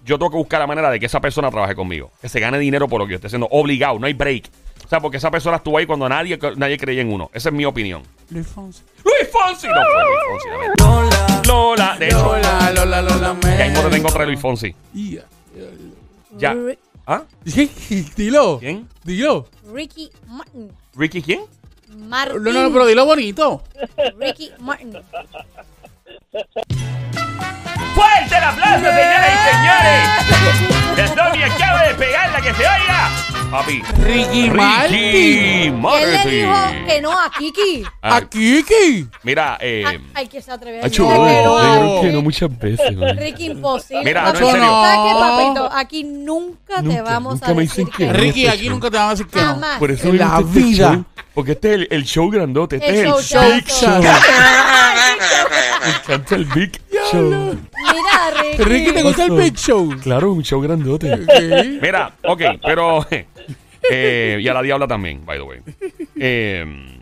[0.05, 2.11] yo tengo que buscar la manera de que esa persona trabaje conmigo.
[2.23, 3.49] Que se gane dinero por lo que yo esté haciendo.
[3.51, 4.49] Obligado, no hay break.
[4.85, 7.31] O sea, porque esa persona estuvo ahí cuando nadie, nadie creía en uno.
[7.35, 8.03] Esa es mi opinión.
[8.31, 8.83] Luis Fonsi.
[9.05, 9.66] Luis Fonsi.
[9.69, 11.43] No fue Luis Fonsi, la verdad.
[11.47, 11.97] Lola.
[11.99, 14.75] De hecho, Lola, Lola, Lola, ya mismo te tengo otra Luis Fonsi.
[16.38, 16.55] Ya.
[17.12, 17.25] ¿Ah?
[18.14, 18.61] Dilo.
[18.61, 18.88] ¿Quién?
[19.03, 19.49] Dilo.
[19.73, 20.70] Ricky Martin.
[20.94, 21.40] ¿Ricky quién?
[21.88, 22.40] Martin.
[22.40, 23.64] No, no, pero dilo bonito.
[24.16, 24.92] Ricky Martin.
[27.96, 30.39] ¡Fuerte el aplauso, señoras y señores!
[31.00, 33.10] ¡La Sonia acaba de pegar la que se oiga!
[33.50, 33.82] papi.
[34.04, 34.92] Ricky Martin.
[34.92, 36.30] Ricky ¿Quién le Martin.
[36.30, 37.82] dijo que no a Kiki?
[38.00, 39.08] Ah, A Kiki.
[39.24, 39.82] Mira, eh.
[39.86, 42.22] Ay, Ay, que se atreve a Acho, decirle que no dijeron Ricky.
[42.22, 43.16] muchas veces, man.
[43.18, 44.04] Ricky, imposible.
[44.04, 44.68] Mira, Papi, no, en serio.
[44.70, 45.20] ¿sabes qué, No.
[45.20, 45.70] papito?
[45.76, 48.12] Aquí nunca, te Nunca, vamos nunca a me decir dicen que que no.
[48.12, 48.18] no.
[48.20, 49.46] Ricky, aquí nunca te van a decir que no.
[49.46, 49.78] Jamás.
[49.78, 50.92] Por eso En me la gusta este vida.
[50.92, 51.04] show,
[51.35, 52.77] porque este es el, el show grandote.
[52.77, 53.53] Este El es el show.
[53.55, 54.03] Big Show.
[55.83, 57.31] Me encanta el Big Show.
[57.31, 58.62] Mira, Ricky.
[58.62, 59.97] Ricky, ¿te gusta el Big Show?
[60.03, 61.16] Claro, un show grandote.
[61.16, 61.79] Sí.
[61.81, 63.07] Mira, ok, pero.
[63.90, 65.61] eh, y a la diabla también, by the way.
[66.16, 66.99] Eh,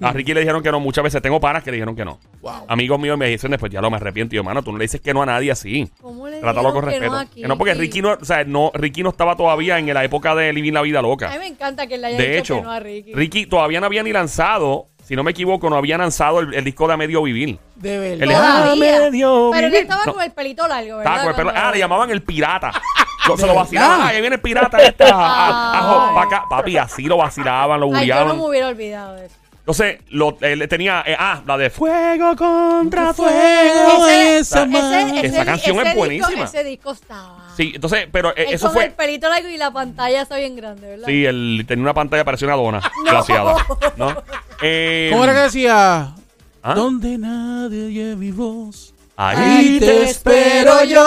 [0.00, 1.22] a Ricky le dijeron que no muchas veces.
[1.22, 2.18] Tengo panas que le dijeron que no.
[2.40, 2.64] Wow.
[2.68, 4.34] Amigos míos me dicen después, ya lo me arrepiento.
[4.34, 5.90] Y yo, mano, tú no le dices que no a nadie así.
[6.00, 7.12] ¿Cómo le Trátalo con que respeto.
[7.12, 7.74] no a Que no, porque?
[7.74, 10.82] Ricky no, o sea, no, Ricky no estaba todavía en la época de Living la
[10.82, 11.28] Vida A Loca.
[11.30, 13.14] mí me encanta que le haya De dicho hecho, que no a Ricky.
[13.14, 16.64] Ricky todavía no había ni lanzado, si no me equivoco, no había lanzado el, el
[16.64, 17.58] disco de A Medio Vivir.
[17.76, 18.70] De verdad.
[18.70, 20.14] Ah, medio Pero él estaba No.
[20.14, 21.12] con el pelito largo, ¿verdad?
[21.16, 22.72] Estaba con el pelo- Cuando- ah, le llamaban el pirata.
[23.22, 24.00] Se lo ¿De vacilaban.
[24.00, 25.04] Ah, ahí viene el pirata este.
[25.04, 26.14] a- a- a- Ay.
[26.16, 26.44] pa' acá.
[26.50, 29.36] Papi, así lo vacilaban, lo Ay, yo no me hubiera olvidado de eso.
[29.62, 31.04] Entonces, lo, él tenía.
[31.06, 33.32] eh, ah, la de Fuego contra Fuego,
[33.96, 34.08] Fuego.
[34.08, 34.96] esa Ese- mano.
[35.18, 36.44] ese Esa di- canción ese es disco- buenísima.
[36.44, 37.46] ese disco estaba.
[37.56, 38.84] Sí, entonces, pero eh, eso con fue.
[38.86, 41.06] el pelito largo y la pantalla está bien grande, ¿verdad?
[41.06, 42.80] Sí, él tenía una pantalla, parecía una dona.
[43.04, 43.10] No.
[43.10, 43.54] glaseada,
[43.96, 44.22] ¿no?
[44.64, 46.12] Eh, ¿Cómo era que decía?
[46.62, 46.74] ¿ah?
[46.74, 48.92] Donde nadie oye mi voz.
[49.16, 51.04] Ahí te espero yo.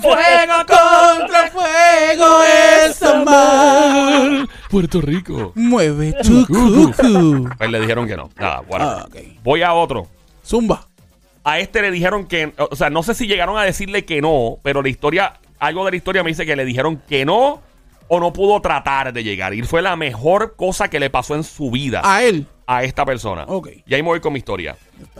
[0.00, 2.42] Fuego Contra fuego
[2.84, 4.48] esa mar.
[4.70, 5.52] Puerto Rico.
[5.54, 7.48] Mueve tu cucu.
[7.56, 8.30] Pues le dijeron que no.
[8.36, 8.84] Nada, bueno.
[8.84, 9.16] Ah, ok.
[9.42, 10.06] Voy a otro.
[10.44, 10.86] Zumba.
[11.44, 14.58] A este le dijeron que, o sea, no sé si llegaron a decirle que no,
[14.62, 17.62] pero la historia, algo de la historia me dice que le dijeron que no
[18.08, 19.54] o no pudo tratar de llegar.
[19.54, 22.46] Y fue la mejor cosa que le pasó en su vida A él.
[22.66, 23.44] a esta persona.
[23.46, 23.68] Ok.
[23.86, 24.76] Y ahí me voy con mi historia.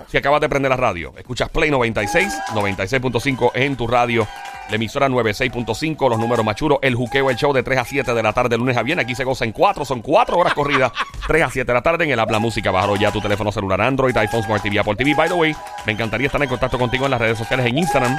[0.09, 4.27] Si acabas de prender la radio, escuchas Play 96, 96.5 en tu radio,
[4.69, 8.23] la emisora 96.5, los números machuros, el juqueo, el show de 3 a 7 de
[8.23, 9.05] la tarde, lunes a viernes.
[9.05, 10.93] Aquí se goza en 4, son 4 horas corridas,
[11.27, 12.71] 3 a 7 de la tarde en el Habla Música.
[12.71, 15.15] Bájalo ya tu teléfono celular Android, iPhone, Smart TV, Apple TV.
[15.15, 15.55] By the way,
[15.87, 18.19] me encantaría estar en contacto contigo en las redes sociales en Instagram,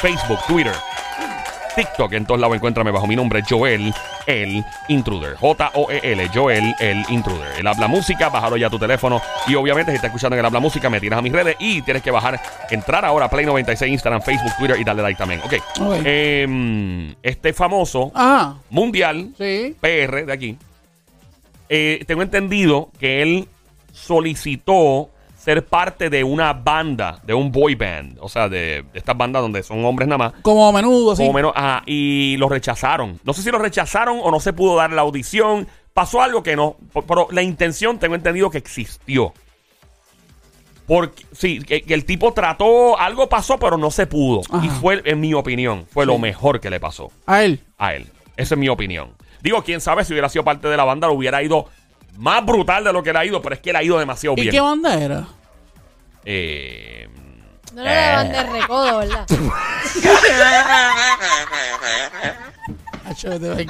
[0.00, 0.74] Facebook, Twitter,
[1.78, 2.12] TikTok.
[2.14, 3.94] En todos lados encuéntrame bajo mi nombre, Joel
[4.26, 5.36] el Intruder.
[5.36, 7.52] J-O-E-L, Joel el Intruder.
[7.56, 9.22] El Habla Música, bájalo ya a tu teléfono.
[9.46, 11.80] Y obviamente, si estás escuchando en el Habla Música, me tiras a mis redes y
[11.82, 15.40] tienes que bajar, entrar ahora a Play 96, Instagram, Facebook, Twitter y darle like también.
[15.44, 15.54] Ok.
[15.80, 15.96] Ok.
[16.04, 18.56] Em, este famoso Ajá.
[18.70, 19.76] mundial Sí.
[19.80, 20.56] PR de aquí,
[21.68, 23.48] eh, tengo entendido que él
[23.92, 25.10] solicitó
[25.48, 29.40] ser parte de una banda, de un boy band, o sea, de, de estas bandas
[29.40, 30.32] donde son hombres nada más.
[30.42, 31.22] Como a menudo, así.
[31.22, 33.18] Como menos, ajá, y lo rechazaron.
[33.24, 35.66] No sé si lo rechazaron o no se pudo dar la audición.
[35.94, 39.32] Pasó algo que no, pero la intención tengo entendido que existió.
[40.86, 44.42] Porque, sí, que, que el tipo trató, algo pasó, pero no se pudo.
[44.50, 44.64] Ajá.
[44.66, 46.18] Y fue, en mi opinión, fue lo Sí.
[46.20, 47.60] mejor que le pasó A él.
[47.78, 48.06] a él.
[48.36, 49.12] Esa es mi opinión.
[49.42, 51.66] Digo, quién sabe si hubiera sido parte de la banda, lo hubiera ido
[52.18, 54.34] más brutal de lo que él ha ido, pero es que él ha ido demasiado
[54.36, 54.50] ¿Y bien.
[54.52, 55.26] qué banda era?
[56.30, 57.08] Eh,
[57.72, 59.26] No era la banda de recodo, ¿verdad?
[63.56, 63.68] Ven.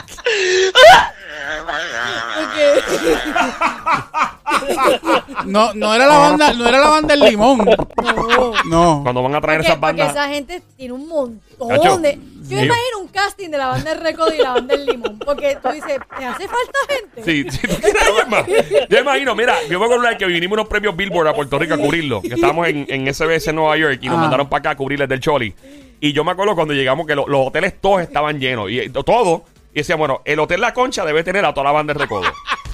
[5.47, 7.59] No, no era la banda, no era la banda del limón.
[7.65, 8.53] No.
[8.65, 9.01] No.
[9.03, 10.11] cuando van a traer Porque, esas porque bandas.
[10.11, 12.19] esa gente tiene un montón Cacho, de...
[12.49, 15.19] Yo me imagino un casting de la banda del recodo y la banda del limón.
[15.19, 17.23] Porque tú dices, ¿te hace falta gente?
[17.25, 18.45] Sí, sí, tú tienes alma.
[18.89, 21.79] Yo imagino, mira, yo me acuerdo que vinimos unos premios Billboard a Puerto Rico a
[21.79, 22.21] cubrirlo.
[22.23, 24.21] Que estábamos en, en SBS en Nueva York y nos Ah.
[24.23, 25.55] mandaron para acá a cubrirles del Choli.
[26.01, 28.71] Y yo me acuerdo cuando llegamos que lo- los hoteles todos estaban llenos.
[28.71, 29.45] Y eh, todo.
[29.75, 32.23] Y decía, bueno, el Hotel La Concha debe tener a toda la banda de recodo.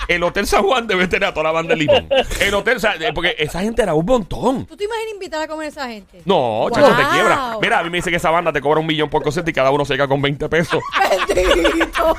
[0.09, 2.09] El Hotel San Juan debe tener a toda la banda de limón.
[2.41, 4.67] El hotel, sea, eh, porque esa gente era un montón.
[4.67, 6.21] ¿Tú te imaginas invitar a comer a esa gente?
[6.25, 7.57] No, chacho, te quiebra.
[7.61, 9.55] Mira, a mí me dice que esa banda te cobra un millón por concierto y
[9.55, 10.83] cada uno se queda con 20 pesos.
[11.35, 12.17] Bendito.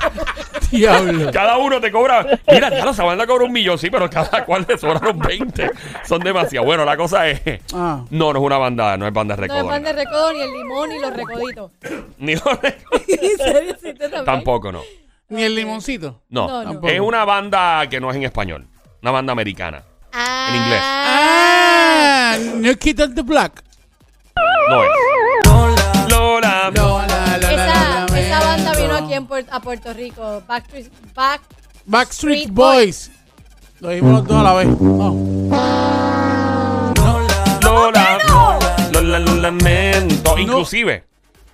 [0.71, 1.31] Diablo.
[1.31, 2.39] Cada uno te cobra.
[2.51, 5.69] Mira, ya esa banda cobra un millón, sí, pero cada cual le sobraron 20.
[6.05, 6.65] Son demasiado.
[6.65, 7.41] Bueno, la cosa es.
[7.73, 8.03] Ah.
[8.09, 9.59] No, no es una banda, no es banda de No recodo.
[9.59, 11.71] es banda de recodo, ni el limón, ni los recoditos.
[12.17, 13.01] Ni los recodo.
[13.07, 14.25] ¿En serio existe también?
[14.25, 14.81] Tampoco, no.
[15.29, 16.21] Ni el limoncito.
[16.29, 16.47] No.
[16.47, 16.63] No, no.
[16.71, 16.87] Tampoco.
[16.89, 18.67] Es una banda que no es en español.
[19.01, 19.83] Una banda americana.
[20.13, 20.47] Ah.
[20.49, 20.81] En inglés.
[20.83, 23.61] Ah, New Kid on the Block.
[24.69, 24.89] No es.
[26.09, 26.71] Lola.
[26.71, 30.41] Lola, la, la, Esa, banda vino aquí en Puer- a Puerto Rico.
[30.47, 31.41] Backstreet, Back,
[31.85, 33.11] Backstreet Street Boys.
[33.79, 34.67] Lo dijimos los dos a la vez.
[34.69, 35.49] Vamos.
[37.61, 38.17] Lola.
[38.91, 40.37] Lola, lo lamento.
[40.37, 41.03] Inclusive,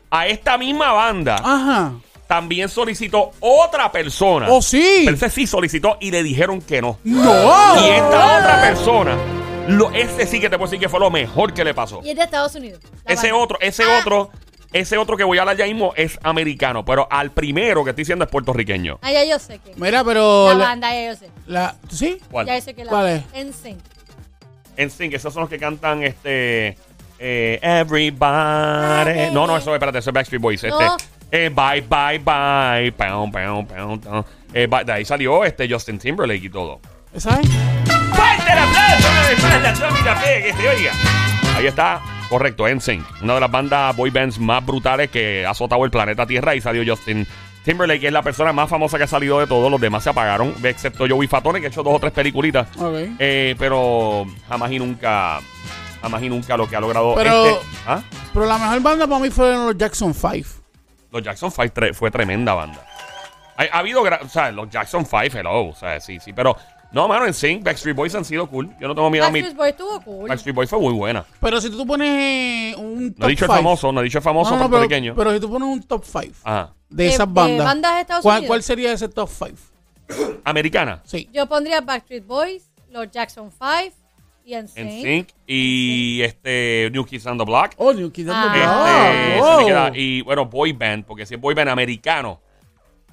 [0.10, 1.91] a esta misma banda Ajá.
[2.32, 4.48] También solicitó otra persona.
[4.50, 5.02] Oh, sí.
[5.04, 6.98] Pero ese sí solicitó y le dijeron que no.
[7.04, 7.86] No.
[7.86, 9.17] Y esta otra persona,
[9.67, 12.00] lo, ese sí que te puedo decir que fue lo mejor que le pasó.
[12.06, 12.80] y es de Estados Unidos.
[13.06, 13.44] Ese banda.
[13.44, 14.00] otro, ese Ah.
[14.00, 14.32] otro,
[14.72, 18.04] Ese otro que voy a hablar ya mismo es americano, pero al primero que estoy
[18.04, 19.00] diciendo es puertorriqueño.
[19.02, 19.74] Ah, ya yo sé que.
[19.76, 20.48] Mira, pero.
[20.48, 21.30] La la- banda, ya yo sé.
[21.48, 22.17] la- ¿Sí?
[22.32, 22.46] ¿Cuál?
[22.48, 23.24] Ya yo sé que la ¿Cuál es?
[23.46, 23.78] NSYNC.
[24.78, 26.78] En Sync, esos son los que cantan este.
[27.20, 29.32] eh, everybody.
[29.34, 30.63] No, no, eso, espérate, eso es Backstreet Boys.
[30.63, 30.86] Este.
[31.32, 32.88] Eh, bye, bye.
[34.54, 36.80] Eh, bye- de ahí salió este Justin Timberlake y todo.
[37.13, 37.48] ¿Esa es?
[38.13, 39.08] ¡Fuerte el aplauso
[40.02, 40.91] una vez que se oiga!
[41.58, 43.06] Ahí está, correcto, NSYNC.
[43.22, 46.62] Una de las bandas boy bands más brutales que ha azotado el planeta Tierra y
[46.62, 47.26] salió Justin
[47.63, 49.70] Timberlake, que es la persona más famosa que ha salido de todos.
[49.72, 52.67] Los demás se apagaron, excepto Joey Fatone, que ha hecho dos o tres peliculitas.
[52.78, 52.96] Ok.
[53.20, 55.39] Eh, pero jamás y nunca,
[56.02, 57.67] jamás y nunca lo que ha logrado Pero- este.
[57.88, 58.02] ¿Ah?
[58.34, 60.61] Pero la mejor banda para mí fueron los Jackson 5.
[61.12, 62.86] Los Jackson 5 tre- fue tremenda banda.
[63.58, 66.56] Ha, ha habido, o sea, los Jackson 5, hello, o sea, sí, sí, pero
[66.93, 68.69] no, mano, en Sync, Backstreet Boys han sido cool.
[68.80, 69.41] Yo no tengo miedo a mi.
[69.41, 70.30] Backstreet Boys estuvo cool.
[70.30, 71.24] Backstreet Boys fue muy buena.
[71.39, 74.24] Pero si tú pones un No top he dicho el famoso, no he dicho el
[74.24, 75.15] famoso No, no, pero, puertorriqueño.
[75.15, 76.74] pero si tú pones un top 5 Ajá.
[76.89, 78.47] de De- esas de bandas de Estados ¿cuál, Unidos.
[78.47, 80.32] cuál sería ese top 5?
[80.43, 81.02] Americana.
[81.06, 81.30] Sí.
[81.32, 83.95] Yo pondría Backstreet Boys, los Jackson 5
[84.45, 84.54] y.
[84.54, 87.71] En Sync y este New Kids on the Block.
[87.77, 89.12] Oh, New Kids on the Ah.
[89.13, 89.49] Este, Block.
[89.49, 89.67] se me Wow.
[89.67, 92.41] queda- y bueno, boy band, porque si es boy band americano,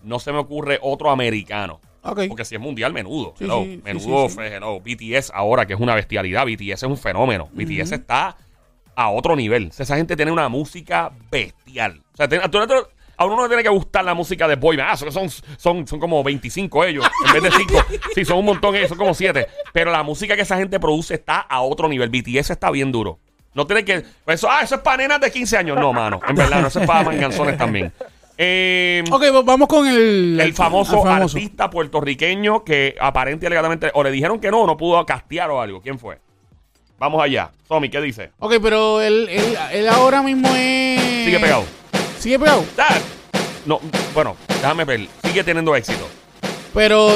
[0.03, 1.81] no se me ocurre otro americano.
[2.03, 2.21] Ok.
[2.29, 3.35] Porque si es mundial, menudo.
[3.37, 4.37] Sí, hello, sí, sí, menudo, sí, sí.
[4.37, 4.81] fe- hello.
[4.81, 6.47] BTS ahora, que es una bestialidad.
[6.47, 7.49] BTS es un fenómeno.
[7.53, 8.37] BTS está
[8.95, 9.69] a otro nivel.
[9.69, 12.03] O sea, esa gente tiene una música bestial.
[12.15, 12.87] O sea, tiene- tú- tú-
[13.19, 14.91] a uno no le tiene que gustar la música de boy band.
[14.93, 17.85] Ah, son, son, son, son como 25 ellos, en vez de 5.
[18.15, 19.47] sí, son un montón ellos, son como 7.
[19.73, 22.11] Pero la música que esa gente produce está a otro nivel.
[22.11, 23.19] BTS está bien duro.
[23.55, 24.05] No tiene que...
[24.27, 25.77] Eso, ah, eso es para nenas de 15 años.
[25.77, 26.21] No, mano.
[26.29, 26.69] En verdad, no.
[26.69, 27.93] Eso es para manganzones también.
[28.37, 30.39] Eh, Ok, pues vamos con el...
[30.41, 31.37] el famoso, el famoso.
[31.37, 35.61] artista puertorriqueño que aparente y alegadamente o le dijeron que no, no pudo castear o
[35.61, 35.81] algo.
[35.83, 36.21] ¿Quién fue?
[36.99, 37.51] Vamos allá.
[37.67, 38.31] Tommy, ¿qué dice?
[38.39, 41.25] Ok, pero él, él, él ahora mismo es...
[41.25, 41.65] Sigue pegado.
[42.19, 42.65] Sigue pegado.
[42.79, 42.99] Ah,
[43.65, 43.81] No,
[44.15, 45.09] bueno, déjame ver.
[45.25, 46.09] Sigue teniendo éxito.
[46.75, 47.09] Pero...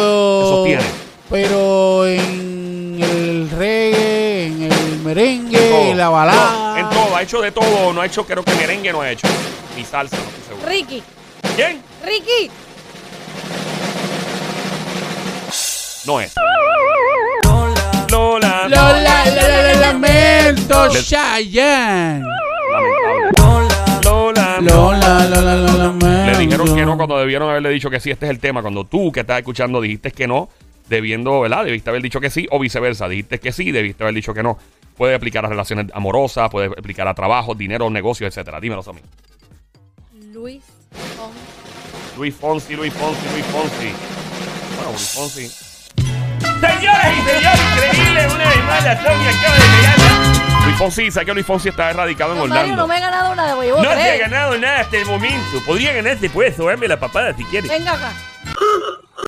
[0.43, 0.83] Se sostiene.
[1.31, 6.75] Pero en el reggae, en el merengue, en la balada...
[6.75, 7.17] No, en todo.
[7.17, 7.93] Ha hecho de todo.
[7.93, 9.27] No ha hecho, creo que merengue no ha hecho.
[9.77, 10.69] Ni salsa, no estoy seguro.
[10.69, 11.03] Ricky.
[11.57, 11.83] ¿Quién?
[12.05, 12.51] Ricky.
[16.05, 16.33] No es.
[17.45, 17.69] Lola.
[18.11, 22.25] Lola, Lola, Lola, lamento, Le- Chayanne.
[22.73, 23.32] Lamentable.
[24.63, 25.27] Lola.
[25.27, 26.33] Lola, Lola, Lola, lamento.
[26.33, 28.11] Le dijeron que no cuando debieron haberle dicho que sí.
[28.11, 28.63] Este es el tema.
[28.63, 30.49] Cuando tú que estás escuchando dijiste que no,
[30.89, 31.65] debiendo, ¿verdad?
[31.65, 33.09] Debiste haber dicho que sí o viceversa.
[33.09, 34.59] Dijiste que sí, debiste haber dicho que no.
[34.97, 38.61] Puede aplicar a relaciones amorosas, puede aplicar a trabajo, dinero, negocios, etcétera.
[38.61, 39.01] Dímelo, Sammy.
[40.33, 40.63] Luis.
[41.17, 41.63] Fonsi.
[42.17, 43.93] Luis Fonsi, Luis Fonsi, Luis Fonsi.
[44.77, 45.49] Bueno, Luis Fonsi.
[46.61, 50.02] Señoras y señores, increíble, una vez más la Tommy acaba de pegarla.
[50.65, 52.83] Luis Fonsi, ¿sabes que Luis Fonsi está erradicado en No, Mario, Orlando?
[52.83, 54.21] no me he ganado nada, voy llevo No ha tres.
[54.21, 55.61] ganado nada hasta el momento.
[55.67, 57.69] Podría ganarse, puede sobarme la papada si quiere.
[57.69, 58.13] Venga acá.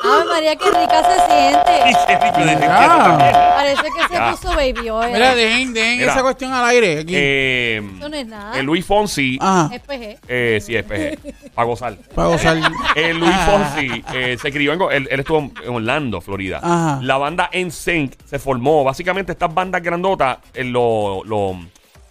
[0.02, 1.88] Ay, María, qué rica se siente.
[1.88, 2.76] Dice rico de Mira.
[2.98, 3.32] también.
[3.32, 4.30] Parece que se Ya.
[4.32, 5.12] puso baby oil.
[5.12, 6.12] Mira, dejen, dejen Mira.
[6.12, 7.12] esa cuestión al aire aquí.
[7.16, 8.58] Eh, Eso no es nada.
[8.58, 10.18] eh, Luis Fonsi, Ajá, Es PG.
[10.28, 11.96] eh, sí, es PG, para gozar.
[12.14, 12.58] para gozar.
[12.96, 13.34] Eh, Luis.
[13.46, 16.60] Fonsi eh, se crió en, él, él estuvo en Orlando, Florida.
[16.62, 16.98] Ajá.
[17.02, 18.84] La banda NSYNC se formó.
[18.84, 21.56] Básicamente estas bandas grandotas, en los los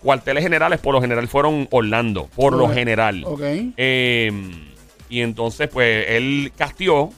[0.01, 2.73] cuarteles generales por lo general fueron Orlando, por lo Ok.
[2.73, 3.23] general.
[3.25, 3.41] Ok.
[3.77, 4.31] Eh,
[5.13, 7.09] y entonces, pues, él castió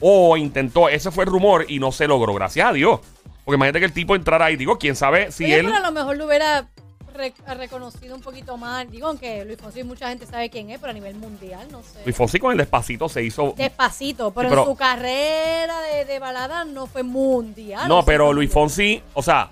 [0.00, 3.00] o intentó, ese fue el rumor y no se logró, gracias a Dios.
[3.44, 5.66] Porque imagínate que el tipo entrara ahí, digo, quién sabe si Oye, él...
[5.66, 6.66] pero a lo mejor lo hubiera
[7.14, 8.90] re- reconocido un poquito más.
[8.90, 12.00] Digo, aunque Luis Fonsi mucha gente sabe quién es, pero a nivel mundial, no sé.
[12.04, 13.54] Luis Fonsi con el despacito se hizo...
[13.56, 17.88] Despacito, pero, Sí, pero- en su carrera de, de balada no fue mundial.
[17.88, 18.62] No, ¿o sí pero fue Luis mundial?
[18.68, 19.50] Fonsi, o sea,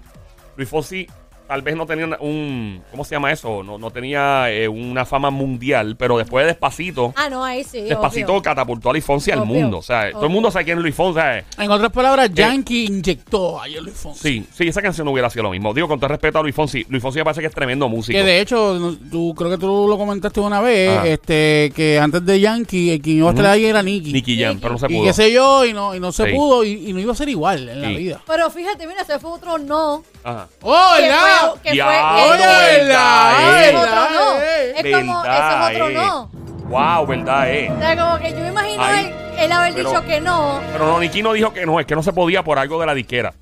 [0.56, 1.06] Luis Fonsi
[1.48, 3.62] tal vez no tenía un, ¿cómo se llama eso?
[3.64, 7.80] No, no tenía eh, una fama mundial, pero después de Despacito, Ah, no, ahí sí.
[7.80, 8.42] Despacito obvio.
[8.42, 9.78] catapultó a Luis Fonsi al Obvio, mundo.
[9.78, 11.18] O sea, todo el mundo sabe quién es Luis Fonsi.
[11.18, 11.44] ¿sabes?
[11.58, 14.20] En otras palabras, Yankee inyectó a Luis Fonsi.
[14.20, 15.72] Sí, sí, esa canción no hubiera sido lo mismo.
[15.72, 18.16] Digo, con todo respeto a Luis Fonsi, Luis Fonsi me parece que es tremendo músico.
[18.18, 21.06] Que de hecho, tú creo que tú lo comentaste una vez, Ajá.
[21.06, 23.54] este, que antes de Yankee, el quien iba a estar Ujú.
[23.54, 24.12] ahí era Nicky.
[24.12, 25.04] Nicky Jam, pero no se y pudo.
[25.06, 26.32] qué sé yo, y no, y no se Sí.
[26.34, 28.20] pudo, y, y no iba a ser igual en la vida.
[28.26, 30.04] Pero fíjate, mira, ese fue otro no.
[30.24, 30.48] Ajá.
[30.62, 31.06] ¡Oh, Que!
[31.40, 31.94] Fue, que Ya, fue
[32.34, 32.46] ese
[32.78, 33.76] verdad, es eh.
[33.76, 34.40] otro no.
[34.42, 34.74] eh.
[34.76, 35.94] Es como, ese es otro eh.
[35.94, 36.30] no.
[36.68, 37.72] Wow, verdad, eh.
[37.74, 39.06] O sea, como que yo me imagino Ahí.
[39.06, 40.60] él, él haber Pero- dicho que no.
[40.72, 42.86] Pero no, Nicky no dijo que no, es que no se podía por algo de
[42.86, 43.32] la disquera.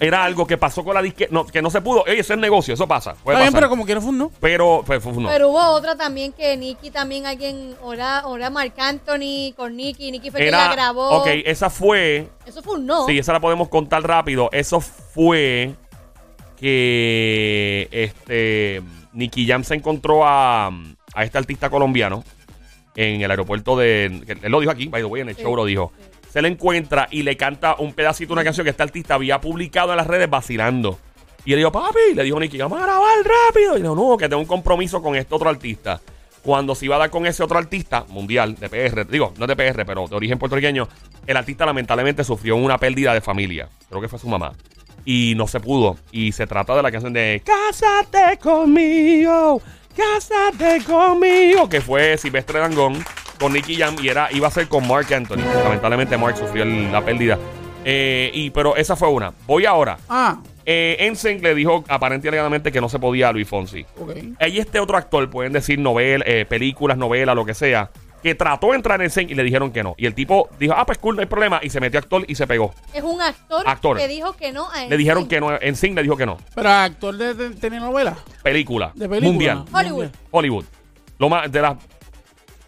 [0.00, 2.02] Era algo que pasó con la disquera, no, que no se pudo.
[2.02, 3.14] Oye, eso es negocio, eso pasa.
[3.22, 3.60] Puede Está bien, pasar.
[3.60, 4.32] pero como quiera fue un no.
[4.40, 5.28] Pero, pues, fue- fue- no.
[5.28, 10.32] Pero hubo otra también que Nicky también alguien, ahora, ahora Marc Anthony con Nicky, Nicky
[10.32, 11.08] fue quien Era, la grabó.
[11.20, 13.06] ok, esa fue, Eso fue un no.
[13.06, 14.48] sí, esa la podemos contar rápido.
[14.50, 15.76] Eso fue
[16.62, 18.80] que, este,
[19.12, 22.24] Nicky Jam se encontró a, a este artista colombiano
[22.96, 24.04] en el aeropuerto de.
[24.06, 25.92] Él lo dijo aquí, by the way, en el Sí, show lo dijo.
[25.98, 26.04] sí.
[26.32, 29.38] Se le encuentra y le canta un pedacito de una canción que este artista había
[29.38, 30.98] publicado en las redes vacilando.
[31.44, 33.76] Y él dijo, papi, le dijo Nicky, vamos a grabar rápido.
[33.76, 36.00] Y dijo, no, que tengo un compromiso con este otro artista.
[36.42, 39.54] Cuando se iba a dar con ese otro artista mundial de PR, digo, no de
[39.56, 40.88] PR, pero de origen puertorriqueño,
[41.26, 43.68] el artista lamentablemente sufrió una pérdida de familia.
[43.90, 44.52] Creo que fue su mamá.
[45.04, 45.96] Y no se pudo.
[46.12, 49.60] Y se trata de la canción de Cásate conmigo,
[49.96, 53.04] cásate conmigo, que fue Silvestre Dangón
[53.40, 55.38] con Nicky Jam y era, iba a ser con Mark Anthony.
[55.64, 57.38] Lamentablemente Mark sufrió el- la pérdida.
[57.84, 59.32] Eh, y, pero esa fue una.
[59.46, 59.98] Voy ahora.
[60.08, 63.84] Ah, Eh, Ensign le dijo aparentemente que no se podía a Luis Fonsi.
[63.98, 64.12] ok.
[64.38, 67.90] Hay este otro actor, pueden decir novel, eh, películas, novelas, lo que sea,
[68.22, 69.94] que trató de entrar en Ensign y le dijeron que no.
[69.98, 71.60] Y el tipo dijo, ah, pues cool, no hay problema.
[71.62, 72.72] Y se metió actor y se pegó.
[72.92, 73.98] Es un actor, Actor.
[73.98, 75.50] que dijo que no a Le dijeron que no.
[75.60, 76.38] Ensign le dijo que no.
[76.54, 78.16] Pero actor de, de telenovela.
[78.42, 78.92] Película.
[78.94, 79.30] De película.
[79.30, 79.64] Mundial.
[79.72, 80.08] Hollywood.
[80.30, 80.64] Hollywood.
[81.18, 81.76] Lo más de las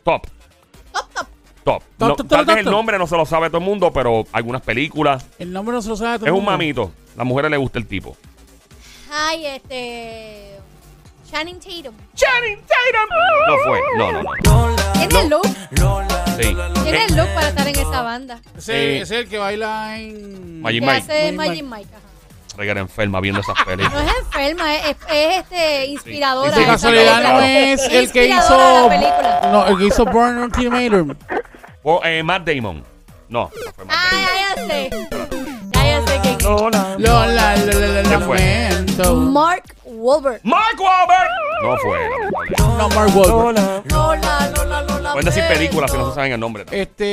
[0.02, 0.22] top.
[0.92, 1.26] Top, top.
[1.64, 1.82] Top.
[1.98, 2.72] Top, No, top, tal top, vez top, el top.
[2.72, 5.26] nombre no se lo sabe todo el mundo, pero algunas películas.
[5.38, 6.50] El nombre no se lo sabe todo Es el un mundo.
[6.50, 6.92] mamito.
[7.14, 8.16] A las mujeres les gusta el tipo.
[9.10, 10.53] Ay, este.
[11.34, 11.94] Channing Tatum.
[12.14, 13.08] Channing Tatum.
[13.48, 13.80] No fue.
[13.98, 14.76] No, no, no.
[14.92, 15.46] Tiene el look.
[15.46, 16.56] Sí.
[16.84, 18.40] Tiene el look para estar en esa banda.
[18.56, 20.62] Ese, Eh, ese es el que baila en.
[20.62, 20.98] Magic Que Mike.
[21.02, 21.88] hace Magic Magic Mike.
[21.96, 22.56] Ajá.
[22.56, 24.06] Reguera enferma viendo esas No películas.
[24.06, 26.50] es enferma, es, es- es, este inspiradora.
[26.52, 27.32] Sí, De esa casualidad película.
[27.32, 28.56] no es el que Inspiradora hizo.
[28.56, 29.40] de la película.
[29.50, 31.14] No, el que hizo Burn Ultimatum.
[31.82, 32.84] O, eh, Matt Damon.
[33.28, 34.10] No, no fue Matt Ah,
[34.56, 34.68] Damon.
[34.68, 35.08] ya, ya sé.
[36.42, 36.96] Lola.
[36.98, 39.14] Lola, Lola.
[39.16, 40.40] Mark Wahlberg.
[40.44, 41.28] Mark Wahlberg.
[41.62, 41.98] No fue.
[42.78, 43.92] No, Mark Wahlberg.
[43.92, 45.12] Lola, Lola, Lola.
[45.12, 45.60] Pueden decir lamento.
[45.60, 46.64] películas si no se saben el nombre.
[46.70, 47.04] Este.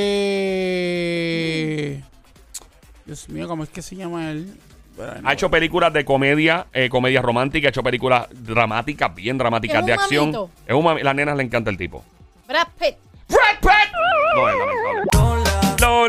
[3.05, 4.53] Dios mío, ¿cómo es que se llama él?
[4.97, 5.05] No.
[5.29, 9.81] Ha hecho películas de comedia, eh, comedia romántica, ha hecho películas dramáticas, bien dramáticas ¿Es
[9.81, 10.31] un de acción.
[10.31, 10.49] mamito?
[10.67, 12.03] Es un mami- Las nenas le encanta el tipo.
[12.47, 12.97] Brad Pitt.
[13.29, 13.91] Brad Pitt.
[14.35, 15.40] No es lamentable.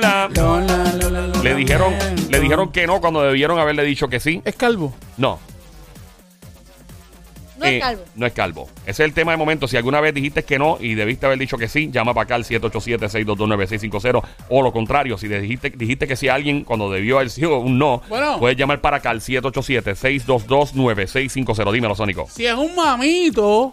[0.01, 0.29] Lola.
[0.35, 1.95] Lola, Lola, Lola, Le dijeron,
[2.31, 4.41] le dijeron que no cuando debieron haberle dicho que sí.
[4.45, 4.95] Es calvo.
[5.17, 5.39] No.
[7.59, 8.03] No Eh, es calvo.
[8.17, 8.69] No es calvo.
[8.83, 9.69] Ese es el tema de momento.
[9.69, 12.35] Si alguna vez dijiste que no y debiste haber dicho que sí, llama para acá
[12.35, 14.23] al 787-622-9650.
[14.49, 17.59] O lo contrario, si le dijiste, dijiste que sí a alguien cuando debió haber sido
[17.59, 18.39] un no, Bueno.
[18.41, 21.73] puedes llamar para acá al 787-622-9650.
[21.73, 22.27] Dímelo, Sónico.
[22.31, 23.73] Si es un mamito.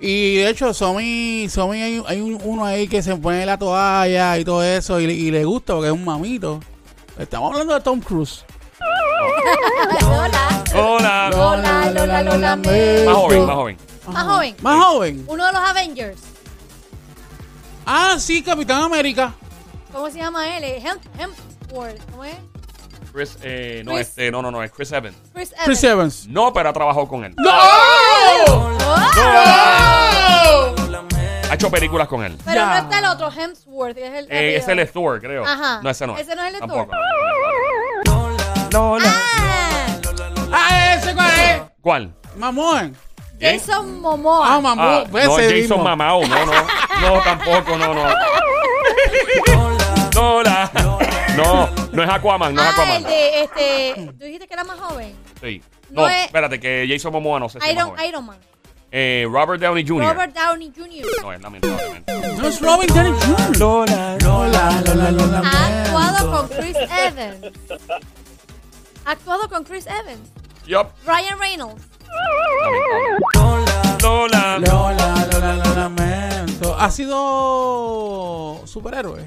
[0.00, 4.38] Y de hecho, Somi, Somi hay, hay un- uno ahí que se pone la toalla
[4.38, 6.60] y todo eso y, le- y le gusta porque es un mamito.
[7.18, 8.44] Estamos hablando de Tom Cruise.
[10.00, 10.64] Lola.
[10.74, 11.30] Hola.
[11.30, 13.04] Lola, Lola, Lola, lamento.
[13.10, 13.76] Más joven, más joven.
[14.06, 14.56] Más joven.
[14.62, 15.24] Más joven.
[15.28, 16.20] Uno de los Avengers.
[17.84, 19.34] Ah, sí, Capitán América.
[19.92, 20.64] ¿Cómo se llama él?
[20.64, 22.00] Eh, Hem- Hemsworth.
[22.10, 22.36] ¿Cómo es?
[23.12, 25.16] Chris, eh, no, Chris- este, no, no, no, es Chris Evans.
[25.34, 25.64] Chris Evans.
[25.66, 26.26] Chris Evans.
[26.28, 27.34] No, pero ha trabajado con él.
[27.36, 27.50] ¡No!
[31.50, 32.36] Ha hecho películas con él.
[32.44, 33.98] Pero no está el otro, Hemsworth.
[33.98, 35.44] Es el, Eh, ese es Thor, creo.
[35.44, 35.80] Ajá.
[35.82, 36.22] No, ese no es.
[36.22, 36.92] Ese no es el de Tampoco.
[38.72, 39.18] Ah,
[40.52, 41.62] Ah, ese cuál es.
[41.80, 42.14] ¿Cuál?
[42.36, 42.96] Mamón.
[43.40, 44.54] Jason Momoa.
[44.54, 44.86] Ah, mamón.
[44.86, 45.78] Ah, ese no, es Jason mismo.
[45.78, 46.26] Mamao.
[46.26, 46.52] No, no.
[47.00, 48.04] No, tampoco, no, no.
[50.14, 50.70] Lola.
[51.36, 53.02] No, no es Aquaman, no es ah, el Aquaman.
[53.04, 53.94] de este.
[54.18, 55.16] Tú dijiste que era más joven.
[55.40, 55.62] Sí.
[55.90, 58.00] No No, es- espérate, que Jason Momoa no sé si es más Iron.
[58.08, 58.38] Iron Man.
[58.92, 60.04] Eh, Robert Downey Jr.
[60.14, 61.06] Robert Downey Jr.
[61.22, 62.12] No, es lamentablemente.
[62.36, 63.56] No es Robin Downey Jr.
[63.58, 65.42] Lola, Lola, Lola, Lola.
[65.44, 67.46] Ha actuado con Chris Evans.
[69.04, 70.28] Ha actuado con Chris Evans.
[70.66, 70.88] Yup.
[71.06, 71.82] Ryan Reynolds.
[73.34, 73.98] Lola.
[74.02, 76.74] Lola, Lola, Lola, lamento.
[76.78, 79.24] ¿Ha sido superhéroe?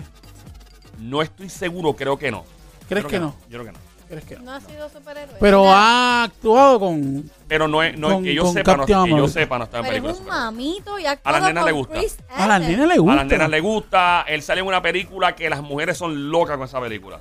[0.99, 2.43] No estoy seguro, creo que no.
[2.89, 3.35] ¿Crees Creo que no?
[3.49, 3.92] Yo creo que no.
[4.13, 4.43] ¿Crees que no?
[4.43, 5.35] No ha sido superhéroe.
[5.39, 7.29] Pero ha actuado con...
[7.47, 9.33] Pero no es, no es Con- que yo con sepa, no, Captain que yo America.
[9.33, 10.17] sepa, no está en Pero es películas.
[10.19, 10.45] un superhéroes.
[10.53, 11.93] mamito y ha actuado nena con le gusta.
[11.99, 12.69] Chris A la Evans.
[12.69, 13.15] nena le A gusta.
[13.15, 14.25] las nenas le gusta.
[14.27, 17.19] Él sale en una película que las mujeres son locas con esa película.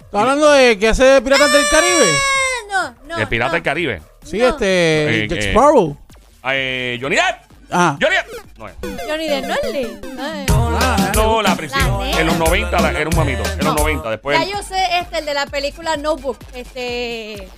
[0.00, 2.04] ¿Estás hablando de que hace Piratas del Caribe?
[2.74, 3.18] Ah, No, no.
[3.18, 3.54] El Pirata no.
[3.54, 4.02] del Caribe.
[4.24, 4.48] Sí, No.
[4.48, 5.24] este...
[5.24, 5.50] Eh, Jack eh.
[5.50, 5.96] Sparrow.
[6.44, 7.50] Eh, Johnny Depp.
[7.70, 7.96] Ah.
[8.00, 8.41] Johnny Depp.
[8.58, 8.74] No es.
[9.08, 10.00] Johnny Depp no es Lee.
[10.20, 10.46] Ay.
[10.50, 11.90] Ah, No, la principal.
[11.90, 12.20] La nena.
[12.20, 13.42] En los 90 la- era un mamito.
[13.44, 13.74] En los No.
[13.74, 14.10] 90.
[14.10, 14.38] Después.
[14.38, 16.38] Ya yo sé este, el de la película Notebook.
[16.54, 17.48] Este.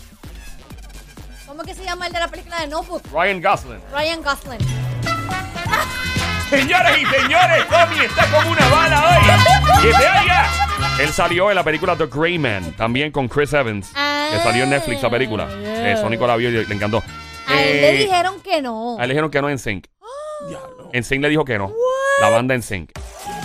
[1.46, 3.02] ¿Cómo que se llama el de la película de Notebook?
[3.12, 3.80] Ryan Gosling.
[3.92, 4.58] Ryan Gosling.
[6.50, 9.82] Señoras y señores, Tommy está como una bala hoy.
[9.82, 10.50] ¡Que se oiga!
[11.00, 14.70] Él salió en la película The Grey Man, también con Chris Evans, que salió en
[14.70, 15.48] Netflix la película.
[15.48, 15.92] yeah.
[15.92, 17.02] Eh, Sónico la vio y le, encantó.
[17.48, 18.96] A él Eh, le dijeron que no.
[18.98, 19.86] a él le dijeron que no en Sync.
[20.48, 20.73] Diablo.
[20.94, 21.72] En Sync le dijo que no.
[22.20, 22.90] La banda en Sync.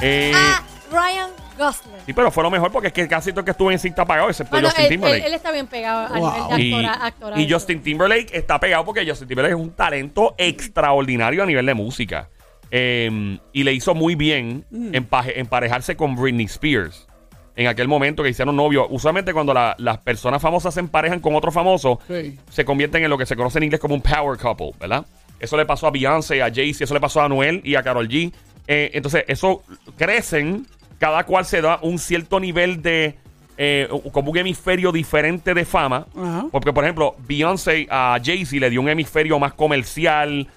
[0.01, 1.95] Eh, Ah, Ryan Gosling.
[2.05, 3.87] Sí, pero fue lo mejor porque es que casi todo el que estuvo en sí
[3.87, 5.21] está pagado, excepto Bueno, Justin él, Timberlake.
[5.21, 6.27] él- él está bien pegado Wow.
[6.51, 9.71] a nivel y, de actora, y Justin Timberlake está pegado porque Justin Timberlake es un
[9.71, 12.29] talento extraordinario a nivel de música.
[12.71, 14.93] Eh, y le hizo muy bien Mm.
[15.35, 17.07] emparejarse con Britney Spears.
[17.55, 18.87] En aquel momento que hicieron novio.
[18.89, 22.39] Usualmente cuando la- las personas famosas se emparejan con otro famoso, Sí.
[22.49, 25.03] se convierten en lo que se conoce en inglés como un power couple, ¿verdad?
[25.39, 28.07] Eso le pasó a Beyoncé, a Jay-Z, eso le pasó a Noel y a Carol
[28.07, 28.31] G.
[28.67, 29.63] Eh, entonces, eso
[29.97, 30.67] crecen,
[30.99, 33.15] cada cual se da un cierto nivel de,
[33.57, 36.05] eh, como un hemisferio diferente de fama.
[36.51, 40.47] Porque, por ejemplo, Beyoncé a Jay-Z le dio un hemisferio más comercial,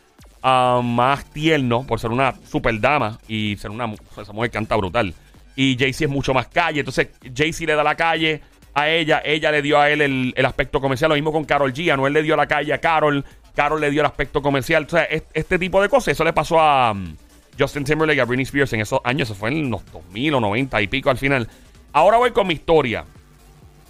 [0.43, 5.15] ah, más tierno, por ser una super dama y ser una esa mujer canta brutal.
[5.57, 6.81] Y Jay-Z es mucho más calle.
[6.81, 8.41] Entonces, Jay-Z le da la calle
[8.75, 11.09] a ella, ella le dio a él el, el aspecto comercial.
[11.09, 11.93] Lo mismo con Carol G.
[11.93, 13.25] Anuel le dio la calle a Carol,
[13.55, 14.85] Carol le dio el aspecto comercial.
[14.87, 17.17] O sea, es- este tipo de cosas, eso le pasó a um,
[17.59, 19.29] Justin Timberlake y a Britney Spears en esos años.
[19.29, 21.49] Eso fue en los 2000 o 90 y pico al final.
[21.93, 23.05] Ahora voy con mi historia.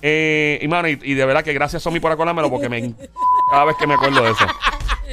[0.04, 2.92] Eh, y, mano, y, y de verdad que gracias, Somi, por acordármelo, porque me,
[3.50, 4.46] cada vez que me acuerdo de eso.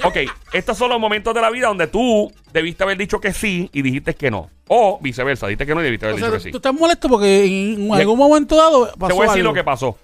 [0.03, 0.17] Ok,
[0.53, 3.81] estos son los momentos de la vida donde tú debiste haber dicho que sí y
[3.83, 4.49] dijiste que no.
[4.67, 6.51] O viceversa, dijiste que no y debiste haber O dicho sea, que sí.
[6.51, 9.51] tú estás molesto porque en algún momento dado pasó Te voy a decir algo.
[9.51, 9.97] lo que pasó.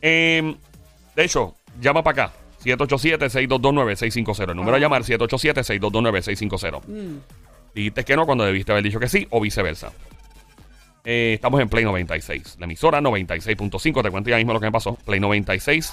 [0.00, 0.54] Eh,
[1.14, 2.34] de hecho, llama para acá.
[2.64, 4.50] 787-622-9650.
[4.50, 6.82] El número a llamar 787-622-9650.
[6.86, 7.18] Mm.
[7.74, 9.92] Dijiste que no cuando debiste haber dicho que sí o viceversa.
[11.08, 12.56] Eh, estamos en Play 96.
[12.58, 14.02] La emisora 96.5.
[14.02, 14.96] Te cuento ya mismo lo que me pasó.
[15.04, 15.92] Play 96.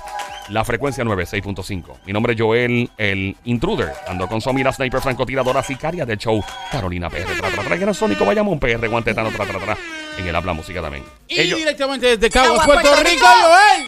[0.49, 1.97] La frecuencia 96.5.
[2.07, 3.91] Mi nombre es Joel, el intruder.
[4.07, 7.26] Ando con Somi, la sniper francotiradora sicaria del show Carolina PR.
[7.38, 9.78] Tra, tra, tra, que no Sónico, vayamos un PR, guantetano, tra, tra, tra.
[10.18, 11.03] En el habla música también.
[11.28, 13.28] Y Ellos- directamente desde Caguas, Puerto, Puerto Rico, Rico.
[13.28, 13.88] Joel.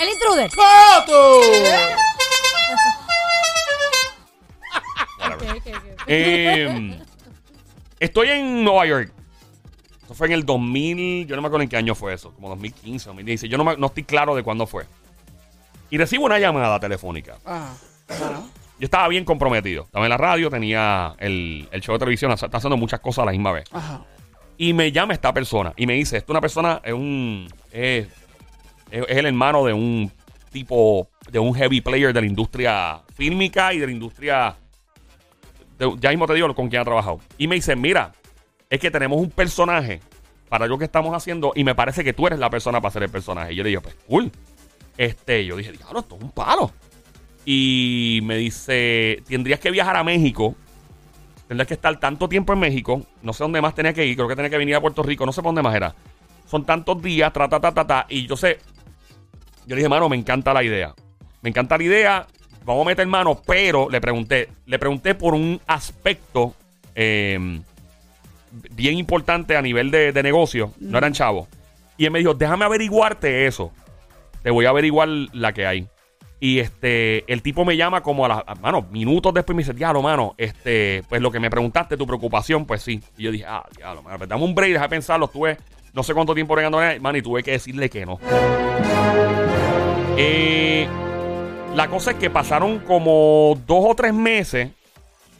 [0.00, 0.50] El intruder.
[5.20, 5.42] Ok.
[6.06, 6.98] Eh,
[8.00, 9.12] estoy en Nueva York.
[10.04, 11.26] Eso fue en el 2000.
[11.26, 12.32] Yo no me acuerdo en qué año fue eso.
[12.34, 13.50] Como 2015, 2016.
[13.50, 14.86] Yo no, me- no estoy claro de cuándo fue.
[15.90, 17.36] Y recibo una llamada telefónica.
[17.44, 17.72] Ah.
[18.78, 19.84] Yo estaba bien comprometido.
[19.84, 22.32] Estaba en la radio, tenía el, el show de televisión.
[22.32, 23.64] Está haciendo muchas cosas a la misma vez.
[23.72, 24.02] Ajá.
[24.56, 25.72] Y me llama esta persona.
[25.76, 27.46] Y me dice: Esta una persona es un.
[27.70, 28.08] Es,
[28.90, 30.10] es- el hermano de un
[30.52, 31.08] tipo.
[31.30, 34.56] De un heavy player de la industria fílmica y de la industria.
[35.98, 37.20] ya mismo te digo con quién ha trabajado.
[37.38, 38.12] Y me dice: Mira,
[38.68, 40.00] es que tenemos un personaje
[40.48, 41.52] para lo que estamos haciendo.
[41.54, 43.52] Y me parece que tú eres la persona para hacer el personaje.
[43.52, 44.30] Y yo le digo: Pues cool.
[44.96, 46.70] Este, yo dije: Diablo, esto es un palo.
[47.46, 50.54] Y me dice: Tendrías que viajar a México.
[51.48, 53.02] Tendrías que estar tanto tiempo en México.
[53.22, 54.16] No sé dónde más tenía que ir.
[54.16, 55.24] Creo que tenía que venir a Puerto Rico.
[55.24, 55.94] No sé por dónde más era.
[56.46, 58.06] Son tantos días, ta, ta.
[58.08, 58.58] Y yo sé.
[59.70, 60.96] Yo le dije, mano, me encanta la idea.
[61.42, 62.26] Me encanta la idea.
[62.64, 63.40] Vamos a meter mano.
[63.46, 64.48] Pero le pregunté.
[64.66, 66.56] Le pregunté por un aspecto
[66.96, 67.38] eh,
[68.72, 70.72] bien importante a nivel de, de negocio.
[70.80, 71.46] No eran chavos.
[71.96, 73.70] Y él me dijo, déjame averiguarte eso.
[74.42, 75.86] Te voy a averiguar la que hay.
[76.40, 80.02] Y este, el tipo me llama como a las, mano, minutos después me dice, diablo,
[80.02, 83.00] mano, este, pues lo que me preguntaste, tu preocupación, pues sí.
[83.16, 85.26] Y yo dije, ah, diablo, mano, pues dame un break, deja de pensarlo.
[85.26, 85.58] Estuve
[85.92, 88.18] no sé cuánto tiempo regando, mano, y tuve que decirle que no.
[90.16, 90.86] Eh,
[91.74, 94.70] la cosa es que pasaron como dos o tres meses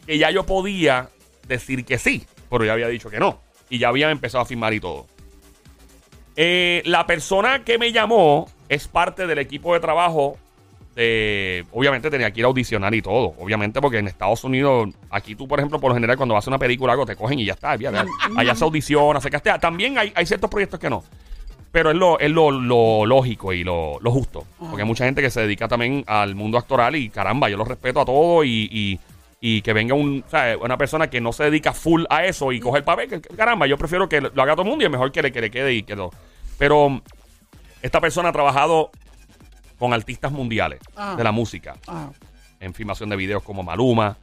[0.07, 1.11] que ya yo podía
[1.47, 3.41] decir que sí, pero ya había dicho que no.
[3.69, 5.07] Y ya había empezado a firmar y todo.
[6.37, 10.39] Eh, la persona que me llamó es parte del equipo de trabajo
[10.95, 11.65] de...
[11.73, 13.35] Obviamente tenía que ir a audicionar y todo.
[13.39, 16.51] Obviamente porque en Estados Unidos, aquí tú, por ejemplo, por lo general cuando vas a
[16.51, 17.77] una película algo, te cogen y ya está.
[17.77, 18.05] ya.
[18.37, 19.59] allá se audiciona, se castea.
[19.59, 21.05] También hay, hay ciertos proyectos que no.
[21.73, 24.45] Pero es lo, es lo, lo lógico y lo, lo justo.
[24.59, 27.69] Porque hay mucha gente que se dedica también al mundo actoral y caramba, yo los
[27.69, 28.99] respeto a todos y, y,
[29.41, 30.25] y que venga un,
[30.61, 33.79] una persona que no se dedica full a eso y coge el papel, caramba, yo
[33.79, 35.73] prefiero que lo haga todo el mundo y es mejor que le, que le quede
[35.75, 36.11] y que lo...
[36.59, 37.01] Pero
[37.83, 38.91] esta persona ha trabajado
[39.81, 41.15] con artistas mundiales Ah.
[41.17, 42.11] de la música Ah.
[42.61, 44.17] en filmación de videos como Maluma,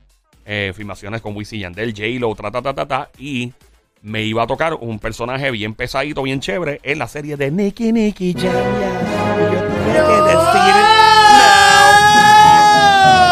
[0.46, 3.52] eh, filmaciones con Wisin y Yandel, J-Lo, ta, ta, ta, ta, ta, y
[4.04, 7.92] me iba a tocar un personaje bien pesadito, bien chévere en la serie de Nicky
[7.92, 10.74] Nicky Jam yo tuve que decir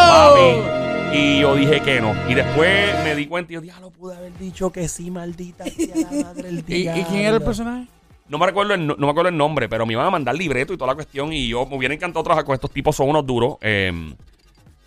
[0.10, 1.18] papi.
[1.18, 2.14] Y yo dije que no.
[2.30, 5.96] Y después me di cuenta y yo, diablo, pude haber dicho que sí, maldita sea
[6.12, 7.88] la madre del ¿Y, y quién era el personaje?
[8.28, 10.36] No me recuerdo el, no, no me acuerdo el nombre, pero me iban a mandar
[10.36, 11.32] libreto y toda la cuestión.
[11.34, 13.58] Y yo me hubiera encantado trabajar con estos tipos, son unos duros.
[13.62, 13.92] eh,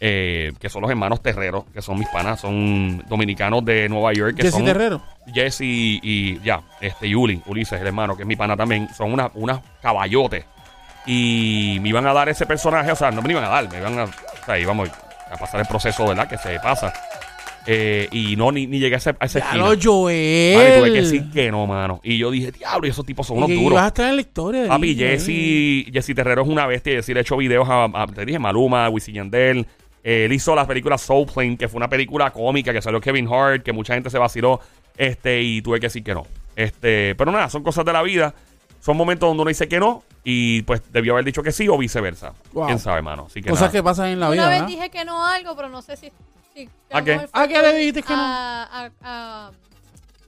[0.01, 4.37] eh, que son los hermanos Terreros, que son mis panas, son dominicanos de Nueva York.
[4.37, 5.03] Que Jesse son Terrero.
[5.35, 8.89] Jesse y, y ya, este, y Uli, Ulises, el hermano, que es mi pana también,
[8.95, 10.45] son unas unas caballotes.
[11.05, 13.79] Y me iban a dar ese personaje, o sea, no me iban a dar, me
[13.79, 14.11] iban a, o
[14.47, 14.89] sea, íbamos
[15.33, 16.29] a pasar el proceso, ¿verdad?
[16.29, 16.93] Que se pasa.
[17.71, 19.65] Eh, y no, ni, ni llegué a ese, a esa Ya esquina.
[19.69, 20.55] lo Joel.
[20.57, 22.01] Y tuve que decir que no, mano.
[22.03, 23.75] Y yo dije, diablo, y esos tipos son unos Y duros.
[23.75, 24.63] vas a estar en la historia.
[24.63, 24.95] de Papi.
[24.97, 26.95] Jesse, Jesse Terrero es una bestia.
[26.95, 29.67] Jesse le ha hecho videos a, a- te dije, Maluma, Wisin Yandel.
[30.03, 33.29] Eh, él hizo la película Soul Plane, que fue una película cómica que salió Kevin
[33.31, 34.61] Hart, que mucha gente se vaciló.
[34.97, 36.27] Este, y tuve que decir que no.
[36.57, 38.35] Este, pero nada, son cosas de la vida.
[38.81, 40.03] Son momentos donde uno dice que no.
[40.25, 42.33] Y pues debió haber dicho que sí o viceversa.
[42.53, 42.67] Wow.
[42.67, 43.27] Quién sabe, mano.
[43.27, 43.73] Así que Cosas nada.
[43.73, 44.43] que pasan en la vida.
[44.45, 44.69] Una vez ¿verdad?
[44.75, 46.11] dije que no a algo, pero no sé si.
[46.91, 47.29] ¿A qué?
[47.33, 48.21] ¿A qué le dijiste que no?
[48.21, 49.51] a- a- a-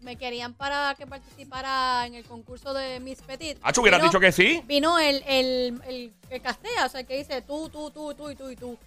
[0.02, 3.58] me querían para que participara en el concurso de Miss Petit.
[3.62, 4.62] Ah, hubieras Vino- dicho que sí.
[4.66, 8.30] Vino el, el, el que castea, o sea, el que dice tú, tú, tú, tú
[8.30, 8.78] y tú y tú.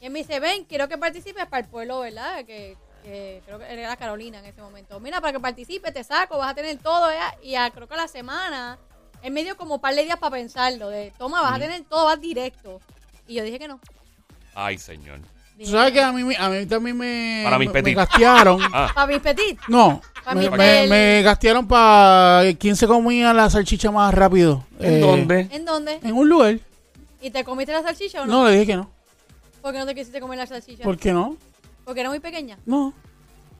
[0.00, 2.44] Y él me dice, ven, quiero que participes para el pueblo, ¿verdad?
[2.46, 4.98] Que, que creo que era Carolina en ese momento.
[4.98, 7.08] Mira, para que participes, te saco, vas a tener todo.
[7.08, 7.34] ¿verdad?
[7.42, 8.78] Y a, creo que a la semana,
[9.22, 10.88] él me dio como un par de días para pensarlo.
[10.88, 12.80] De, toma, vas a tener todo, vas directo.
[13.28, 13.78] Y yo dije que no.
[14.54, 15.20] Ay, señor.
[15.64, 17.96] Tú sabes que a mí, a mí también me, Para mis me, me petit.
[17.96, 18.60] gastearon.
[18.72, 19.58] Ah, Para Miss Petit.
[19.68, 20.90] No, Pa' me, mi me, tel.
[20.90, 24.64] me gastearon para quién se comía la salchicha más rápido.
[24.78, 25.48] ¿en Eh, dónde?
[25.50, 25.98] ¿En dónde?
[26.02, 26.58] En un lugar.
[27.20, 28.32] ¿Y te comiste la salchicha o no?
[28.42, 28.90] No, le dije que no.
[29.60, 30.82] ¿Por qué no te quisiste comer la salchicha?
[30.82, 31.36] ¿Por qué no?
[31.84, 32.58] Porque era muy pequeña.
[32.66, 32.92] No.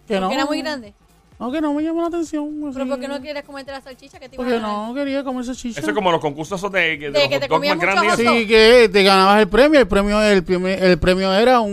[0.09, 0.23] Que no.
[0.27, 0.95] Porque era muy grande.
[1.39, 2.49] No, que no me llamó la atención.
[2.73, 2.87] Pero.
[2.87, 4.71] ¿por qué no quieres comerte la salchicha que te iban Porque a dar?
[4.89, 5.81] no quería comer salchicha.
[5.81, 8.15] Eso es como los concursos esos de, de, De los que te comías más grandes.
[8.17, 9.81] Sí, que te ganabas el premio.
[9.81, 11.73] El premio, el premio, el premio era un,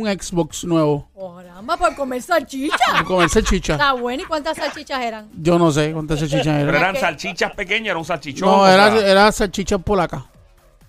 [0.00, 1.06] un Xbox nuevo.
[1.36, 2.76] Caramba, por comer salchicha.
[2.92, 3.72] Por comer salchicha.
[3.74, 4.22] Está bueno.
[4.22, 5.28] ¿Y cuántas salchichas eran?
[5.34, 6.74] Yo no sé cuántas salchichas Pero eran.
[6.76, 7.00] eran ¿Qué?
[7.00, 8.48] salchichas pequeñas, era un salchichón.
[8.48, 10.24] No, era, sea- era salchicha polaca.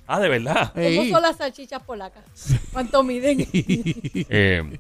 [0.08, 0.72] Ah, de verdad.
[0.74, 2.24] ¿Cómo Ey, son las salchichas polacas?
[2.72, 3.40] ¿Cuánto miden?
[4.30, 4.80] Eh,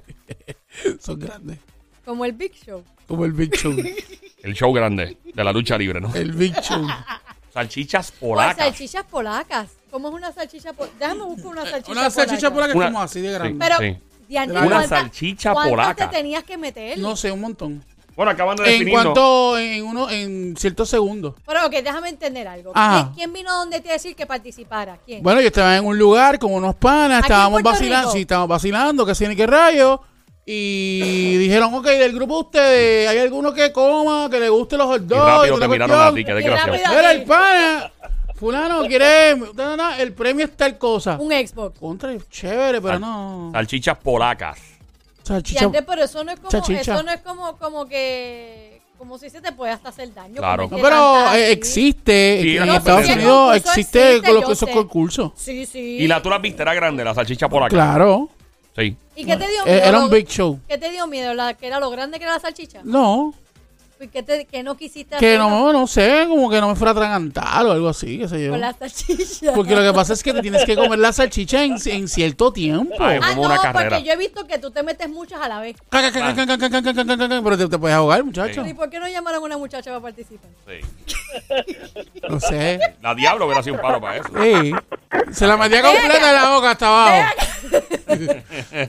[0.99, 1.57] son grandes.
[2.05, 2.83] Como el Big Show.
[3.07, 3.75] Como el Big Show.
[4.43, 6.13] el show grande de la lucha libre, ¿no?
[6.15, 6.85] El Big Show.
[7.53, 8.57] Salchichas O polacas.
[8.57, 9.69] salchichas polacas.
[9.89, 10.95] ¿Cómo es una salchicha polaca?
[10.99, 13.57] Déjame buscar una salchicha Una salchicha polaca es como así de grande.
[13.59, 13.97] Pero, Sí.
[14.31, 16.09] Una ¿cuántas- salchicha ¿cuántas polaca.
[16.11, 16.99] te tenías que meter?
[16.99, 17.83] No sé, un montón.
[18.15, 19.03] Bueno, acaban de En definirnos.
[19.05, 21.33] cuanto, en uno, en ciertos segundos.
[21.47, 22.71] Pero, ok, déjame entender algo.
[22.75, 23.11] Ajá.
[23.15, 24.99] ¿Quién, vino donde te decir que participara?
[25.05, 25.23] ¿Quién?
[25.23, 28.15] Bueno, yo estaba en un lugar con unos panas, ¿Aquí en estábamos vacilando, Rico?
[28.15, 30.01] sí, estábamos vacilando, que ni qué rayo.
[30.51, 34.87] Y dijeron, ok, del grupo de ustedes, ¿hay alguno que coma, que le guste los
[34.87, 35.21] hot Y dogs?
[35.25, 36.99] rápido toda te miraron a ti, qué Y desgraciado.
[36.99, 37.91] Era el pana.
[38.35, 39.35] Fulano quiere.
[39.35, 41.17] no, no, no, el premio es tal cosa.
[41.19, 41.77] Un Xbox.
[41.77, 43.49] Contra, chévere, pero Sal- no.
[43.53, 44.57] Salchichas polacas.
[45.23, 45.59] Salchicha.
[45.59, 46.81] Diantre, pero eso no es como, Salchicha.
[46.93, 50.37] eso no es como, como que, como si se te puede hasta hacer daño.
[50.37, 50.67] Claro.
[50.71, 52.39] No, pero eh, existe.
[52.41, 53.15] Sí, en la Estados competencia.
[53.15, 54.71] Unidos existe, existe, con los- esos sé.
[54.75, 55.31] concursos.
[55.35, 55.97] Sí, sí.
[55.99, 57.69] Y la tú la viste, era grande, la salchicha polaca.
[57.69, 58.29] Claro.
[58.75, 58.95] Sí.
[59.15, 59.85] ¿Y qué te dio Eh, miedo?
[59.85, 60.59] Era un big show.
[60.67, 61.33] ¿Qué te dio miedo?
[61.33, 62.81] ¿La, ¿Que era lo grande que era la salchicha?
[62.83, 63.33] No.
[64.01, 65.33] ¿Y qué, te, qué no quisiste hacer?
[65.33, 68.29] Que no, no sé, como que no me fuera a atragantar o algo así, qué
[68.29, 68.51] sé yo.
[68.51, 69.51] Con la salchicha.
[69.53, 72.53] Porque lo que pasa es que te tienes que comer la salchicha en, en cierto
[72.53, 72.95] tiempo.
[72.97, 73.73] Ay, ah, no, carrera.
[73.73, 75.75] porque yo he visto que tú te metes muchas a la vez.
[75.89, 78.63] Pero te, te, puedes ahogar, muchacho.
[78.63, 78.69] Sí.
[78.69, 80.49] ¿Y por qué no llamaron a una muchacha para participar?
[80.65, 80.79] Sí.
[82.29, 82.79] no sé.
[83.01, 84.29] La diablo hubiera sido un paro para eso.
[84.41, 84.71] Sí.
[85.33, 87.35] Se la metía completa en la boca hasta abajo.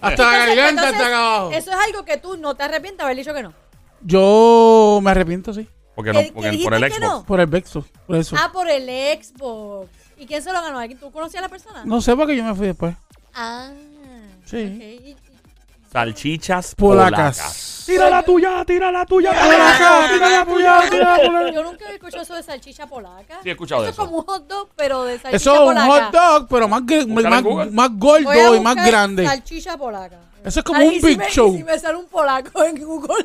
[0.00, 1.50] hasta la garganta, hasta acá abajo.
[1.50, 3.52] Eso es algo que tú no te arrepientes de haber dicho que no.
[4.03, 5.68] Yo me arrepiento, sí.
[5.94, 7.20] Porque no, ¿Qué- porque qué por el dijiste que Xbox.
[7.20, 7.26] no?
[7.26, 7.84] Por el Vexo.
[8.07, 8.36] Por eso.
[8.38, 8.84] Ah, por el
[9.22, 9.88] Xbox.
[10.18, 10.78] ¿Y quién se lo ganó?
[10.78, 11.84] ¿Alguien- ¿Tú conocías a la persona?
[11.84, 12.94] No sé por qué yo me fui después.
[13.34, 13.70] Ah.
[14.46, 14.57] Sí.
[14.57, 14.82] ok.
[14.82, 15.16] Y- y-
[15.92, 17.36] Salchichas Polacas.
[17.36, 17.82] polacas.
[17.86, 19.30] Tira la tuya, tira la tuya.
[19.32, 21.51] Tira acá, tira la tuya, tira la tuya.
[21.53, 23.40] Yo nunca había escuchado eso de salchicha polaca.
[23.42, 23.90] Sí, he escuchado eso.
[23.90, 24.03] eso.
[24.03, 25.86] es como un hot dog, pero de salchicha Eso es un polaca.
[25.88, 27.70] hot dog, pero más, gr- Búscala en Google.
[27.72, 29.26] más, más Voy a gordo y más buscar grande.
[29.26, 30.20] Salchicha polaca.
[30.44, 31.57] Eso es como Ay, un y si big me- y show.
[31.57, 33.24] Si me sale un polaco en Google.